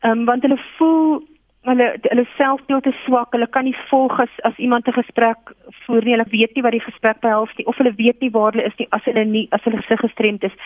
Ehm 0.03 0.19
um, 0.19 0.25
want 0.25 0.43
hulle 0.43 0.59
voel 0.77 1.23
hulle 1.69 1.99
hulle 2.01 2.27
selfbeeld 2.37 2.87
is 2.87 3.03
swak. 3.05 3.33
Hulle 3.33 3.47
kan 3.47 3.65
nie 3.65 3.77
volg 3.91 4.21
as 4.21 4.33
as 4.49 4.57
iemand 4.57 4.89
'n 4.89 4.93
gesprek 4.93 5.53
voer 5.85 6.05
nie. 6.05 6.13
Hulle 6.17 6.31
weet 6.31 6.55
nie 6.55 6.63
wat 6.63 6.73
die 6.73 6.89
gesprek 6.89 7.21
behels 7.21 7.53
nie 7.57 7.67
of 7.67 7.77
hulle 7.77 7.95
weet 7.97 8.21
nie 8.21 8.31
waar 8.31 8.53
hulle 8.53 8.67
is 8.67 8.79
nie 8.79 8.89
as 8.91 9.05
hulle 9.05 9.25
nie 9.25 9.49
as 9.51 9.63
hulle 9.65 9.83
gesig 9.83 10.01
gestremd 10.01 10.45
is. 10.45 10.57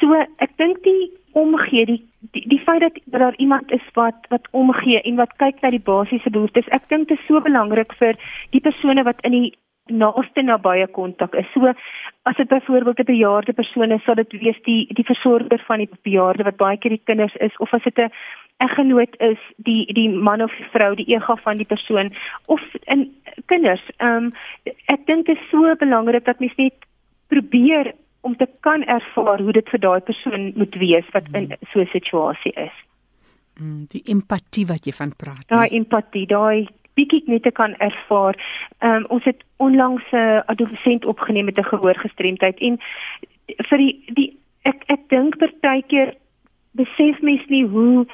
So 0.00 0.12
ek 0.38 0.56
dink 0.56 0.82
die 0.82 1.10
omgee 1.32 1.86
die 1.86 2.02
die, 2.32 2.44
die 2.48 2.60
feit 2.60 2.80
dat, 2.80 2.94
dat 3.04 3.20
daar 3.20 3.36
iemand 3.36 3.72
is 3.72 3.86
wat 3.94 4.26
wat 4.28 4.48
omgee 4.50 5.02
en 5.02 5.16
wat 5.16 5.36
kyk 5.36 5.62
na 5.62 5.70
die 5.70 5.86
basiese 5.90 6.30
behoeftes. 6.30 6.68
Ek 6.68 6.88
dink 6.88 7.08
dit 7.08 7.18
is 7.18 7.26
so 7.26 7.40
belangrik 7.40 7.92
vir 7.94 8.14
die 8.50 8.60
persone 8.60 9.04
wat 9.04 9.20
in 9.24 9.32
die 9.32 9.52
naaste 9.92 10.42
nabye 10.42 10.86
kontak 10.86 11.34
is. 11.34 11.46
So 11.52 11.72
as 12.22 12.36
dit 12.36 12.48
byvoorbeeld 12.48 12.98
'n 12.98 13.04
bejaarde 13.04 13.52
persoon 13.52 13.92
is, 13.92 14.02
sal 14.04 14.14
dit 14.14 14.32
wees 14.32 14.60
die 14.64 14.86
die 14.94 15.04
versorger 15.04 15.62
van 15.66 15.78
die 15.78 15.88
bejaarde 16.02 16.44
wat 16.44 16.56
baie 16.56 16.76
keer 16.76 16.90
die 16.90 17.04
kinders 17.04 17.34
is 17.36 17.56
of 17.58 17.74
as 17.74 17.82
dit 17.82 17.98
'n 17.98 18.10
eggenoot 18.66 19.18
is 19.26 19.40
die 19.68 19.84
die 19.96 20.08
man 20.08 20.42
of 20.44 20.52
vrou 20.72 20.94
die 20.98 21.08
ega 21.14 21.36
van 21.44 21.60
die 21.60 21.68
persoon 21.74 22.12
of 22.46 22.62
in 22.94 23.06
kinders. 23.52 23.84
Ehm 23.98 24.30
um, 24.30 24.32
ek 24.94 25.06
dink 25.06 25.26
dit 25.26 25.36
is 25.38 25.50
so 25.50 25.74
belangrik 25.80 26.24
dat 26.24 26.40
mens 26.40 26.56
net 26.56 26.88
probeer 27.32 27.92
om 28.20 28.36
te 28.36 28.48
kan 28.60 28.84
ervaar 28.84 29.40
hoe 29.40 29.52
dit 29.52 29.68
vir 29.68 29.80
daai 29.80 30.00
persoon 30.00 30.52
moet 30.56 30.74
wees 30.80 31.08
wat 31.12 31.28
in 31.32 31.50
hmm. 31.50 31.70
so 31.72 31.80
'n 31.80 31.92
situasie 31.92 32.52
is. 32.68 32.76
Mm, 33.60 33.84
die 33.88 34.02
empatie 34.10 34.66
wat 34.66 34.86
jy 34.86 34.92
van 34.92 35.12
praat. 35.16 35.44
Daai 35.46 35.68
empatie, 35.78 36.26
daai 36.26 36.66
bietjie 36.98 37.22
net 37.26 37.42
te 37.42 37.50
kan 37.50 37.74
ervaar. 37.78 38.38
Ehm 38.78 39.04
um, 39.04 39.04
ons 39.08 39.24
het 39.24 39.44
onlangs 39.56 40.04
'n 40.12 40.42
adolescent 40.46 41.04
opgeneem 41.04 41.44
met 41.44 41.58
'n 41.58 41.70
gehoorgestremdheid 41.72 42.58
en 42.58 42.78
vir 43.68 43.78
die 43.78 43.94
die 44.14 44.30
ek 44.62 44.84
ek 44.86 45.08
dink 45.08 45.38
partykeer 45.38 46.14
besef 46.72 47.20
mens 47.20 47.44
nie 47.48 47.64
hoe 47.66 48.06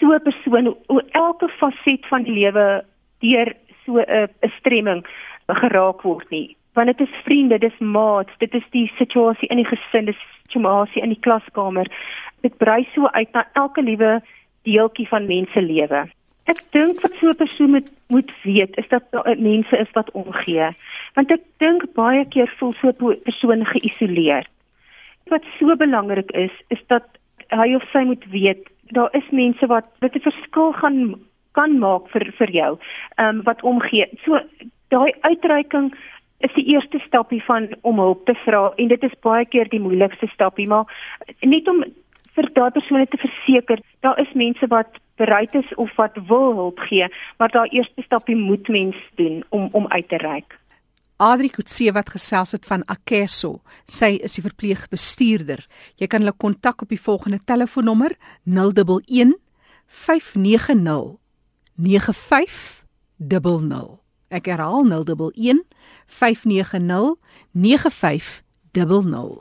so 0.00 0.12
'n 0.12 0.22
persoon 0.22 0.76
hoe 0.86 1.04
elke 1.10 1.48
faset 1.48 2.06
van 2.06 2.22
die 2.22 2.32
lewe 2.32 2.84
deur 3.20 3.52
so 3.84 3.98
'n 3.98 4.28
stremming 4.58 5.06
geraak 5.46 6.02
word 6.02 6.30
nie. 6.30 6.56
Want 6.74 6.86
dit 6.86 7.08
is 7.08 7.22
vriende 7.24 7.58
dis 7.58 7.78
maats 7.78 8.32
dit 8.38 8.54
is 8.54 8.66
die 8.70 8.92
situasie 8.98 9.48
in 9.48 9.56
die 9.56 9.70
gesin 9.72 10.04
dis 10.04 10.22
situasie 10.42 11.02
in 11.02 11.08
die 11.08 11.20
klaskamer. 11.20 11.86
Dit 12.40 12.56
brei 12.56 12.86
so 12.94 13.06
uit 13.06 13.32
na 13.32 13.46
elke 13.52 13.82
liewe 13.82 14.22
deeltjie 14.62 15.08
van 15.08 15.26
mense 15.26 15.60
lewe. 15.60 16.08
Ek 16.44 16.60
dink 16.70 17.00
wat 17.00 17.14
so 17.20 17.28
'n 17.28 17.36
persoon 17.36 17.70
moet 17.70 17.90
moet 18.08 18.32
weet 18.42 18.76
is 18.76 18.88
dat 18.88 19.02
daar 19.10 19.36
mense 19.38 19.76
is 19.78 19.90
wat 19.92 20.10
omgee. 20.10 20.70
Want 21.14 21.30
ek 21.30 21.42
dink 21.58 21.94
baie 21.94 22.24
keer 22.24 22.48
voel 22.58 22.74
so 22.80 22.88
'n 22.88 23.20
persoon 23.24 23.64
geïsoleer 23.64 24.46
wat 25.26 25.42
so 25.58 25.76
belangrik 25.76 26.30
is 26.30 26.54
is 26.68 26.82
dat 26.86 27.06
hy 27.54 27.74
of 27.74 27.84
sy 27.92 28.02
moet 28.06 28.24
weet 28.30 28.68
daar 28.94 29.14
is 29.14 29.30
mense 29.30 29.66
wat 29.66 29.84
dit 29.98 30.14
'n 30.14 30.20
verskil 30.30 30.72
gaan 30.72 31.14
kan 31.52 31.78
maak 31.78 32.08
vir 32.12 32.32
vir 32.38 32.50
jou. 32.50 32.78
Ehm 33.16 33.36
um, 33.36 33.42
wat 33.42 33.62
omgee. 33.62 34.08
So 34.24 34.40
daai 34.88 35.12
uitreiking 35.20 35.94
is 36.38 36.52
die 36.54 36.66
eerste 36.74 36.98
stapie 37.06 37.42
van 37.44 37.68
om 37.80 37.98
hulp 37.98 38.26
te 38.26 38.34
vra 38.44 38.72
en 38.76 38.88
dit 38.88 39.02
is 39.02 39.20
baie 39.20 39.44
keer 39.44 39.68
die 39.68 39.80
moeilikste 39.80 40.28
stapie, 40.32 40.68
maar 40.68 40.84
net 41.40 41.68
om 41.68 41.84
vir 42.36 42.50
daai 42.52 42.70
persone 42.70 43.06
te 43.08 43.16
verseker, 43.16 43.80
daar 44.04 44.18
is 44.20 44.32
mense 44.34 44.66
wat 44.68 45.00
bereid 45.16 45.54
is 45.54 45.74
of 45.74 45.94
wat 45.96 46.18
wil 46.28 46.52
hulp 46.54 46.78
gee, 46.90 47.08
maar 47.38 47.48
daai 47.48 47.68
eerste 47.70 48.02
stapie 48.04 48.36
moet 48.36 48.68
mens 48.68 48.96
doen 49.14 49.42
om 49.48 49.68
om 49.72 49.88
uit 49.88 50.08
te 50.08 50.20
reik. 50.20 50.58
Adri 51.16 51.48
Kutse 51.48 51.88
wat 51.96 52.10
gesels 52.12 52.50
het 52.52 52.66
van 52.68 52.82
Akeso. 52.92 53.64
Sy 53.88 54.20
is 54.20 54.36
die 54.36 54.44
verpleegbestuurder. 54.44 55.64
Jy 55.96 56.04
kan 56.12 56.20
hulle 56.20 56.36
kontak 56.36 56.84
op 56.84 56.92
die 56.92 57.00
volgende 57.00 57.40
telefoonnommer 57.48 58.12
011 58.44 59.32
590 59.86 61.16
9500. 61.76 64.00
Ek 64.28 64.46
herhaal 64.52 64.84
011 64.84 65.64
590 66.06 67.16
9500. 67.56 69.40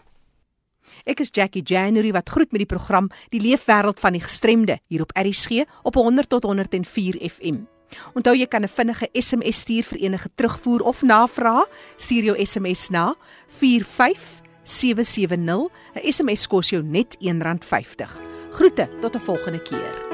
Ek 1.03 1.19
is 1.19 1.27
Jackie 1.33 1.63
January 1.65 2.11
wat 2.15 2.29
groet 2.29 2.51
met 2.55 2.61
die 2.63 2.71
program 2.71 3.11
Die 3.33 3.41
Leefwêreld 3.43 3.99
van 3.99 4.13
die 4.15 4.23
Gestremde 4.23 4.79
hier 4.88 5.03
op 5.03 5.11
RSG 5.11 5.67
op 5.83 5.95
100 5.99 6.29
tot 6.29 6.43
104 6.47 7.19
FM. 7.19 7.74
Onthou 8.13 8.36
jy 8.36 8.47
kan 8.47 8.63
'n 8.63 8.67
vinnige 8.67 9.10
SMS 9.13 9.60
stuur 9.60 9.84
vir 9.84 9.99
enige 9.99 10.29
terugvoer 10.36 10.81
of 10.81 11.01
navraag. 11.01 11.67
Stuur 11.97 12.23
jou 12.23 12.45
SMS 12.45 12.89
na 12.89 13.15
45770. 13.47 15.69
'n 15.95 16.12
SMS 16.12 16.47
kos 16.47 16.69
jou 16.69 16.84
net 16.84 17.17
R1.50. 17.19 18.10
Groete 18.51 18.89
tot 19.01 19.15
'n 19.15 19.19
volgende 19.19 19.62
keer. 19.62 20.04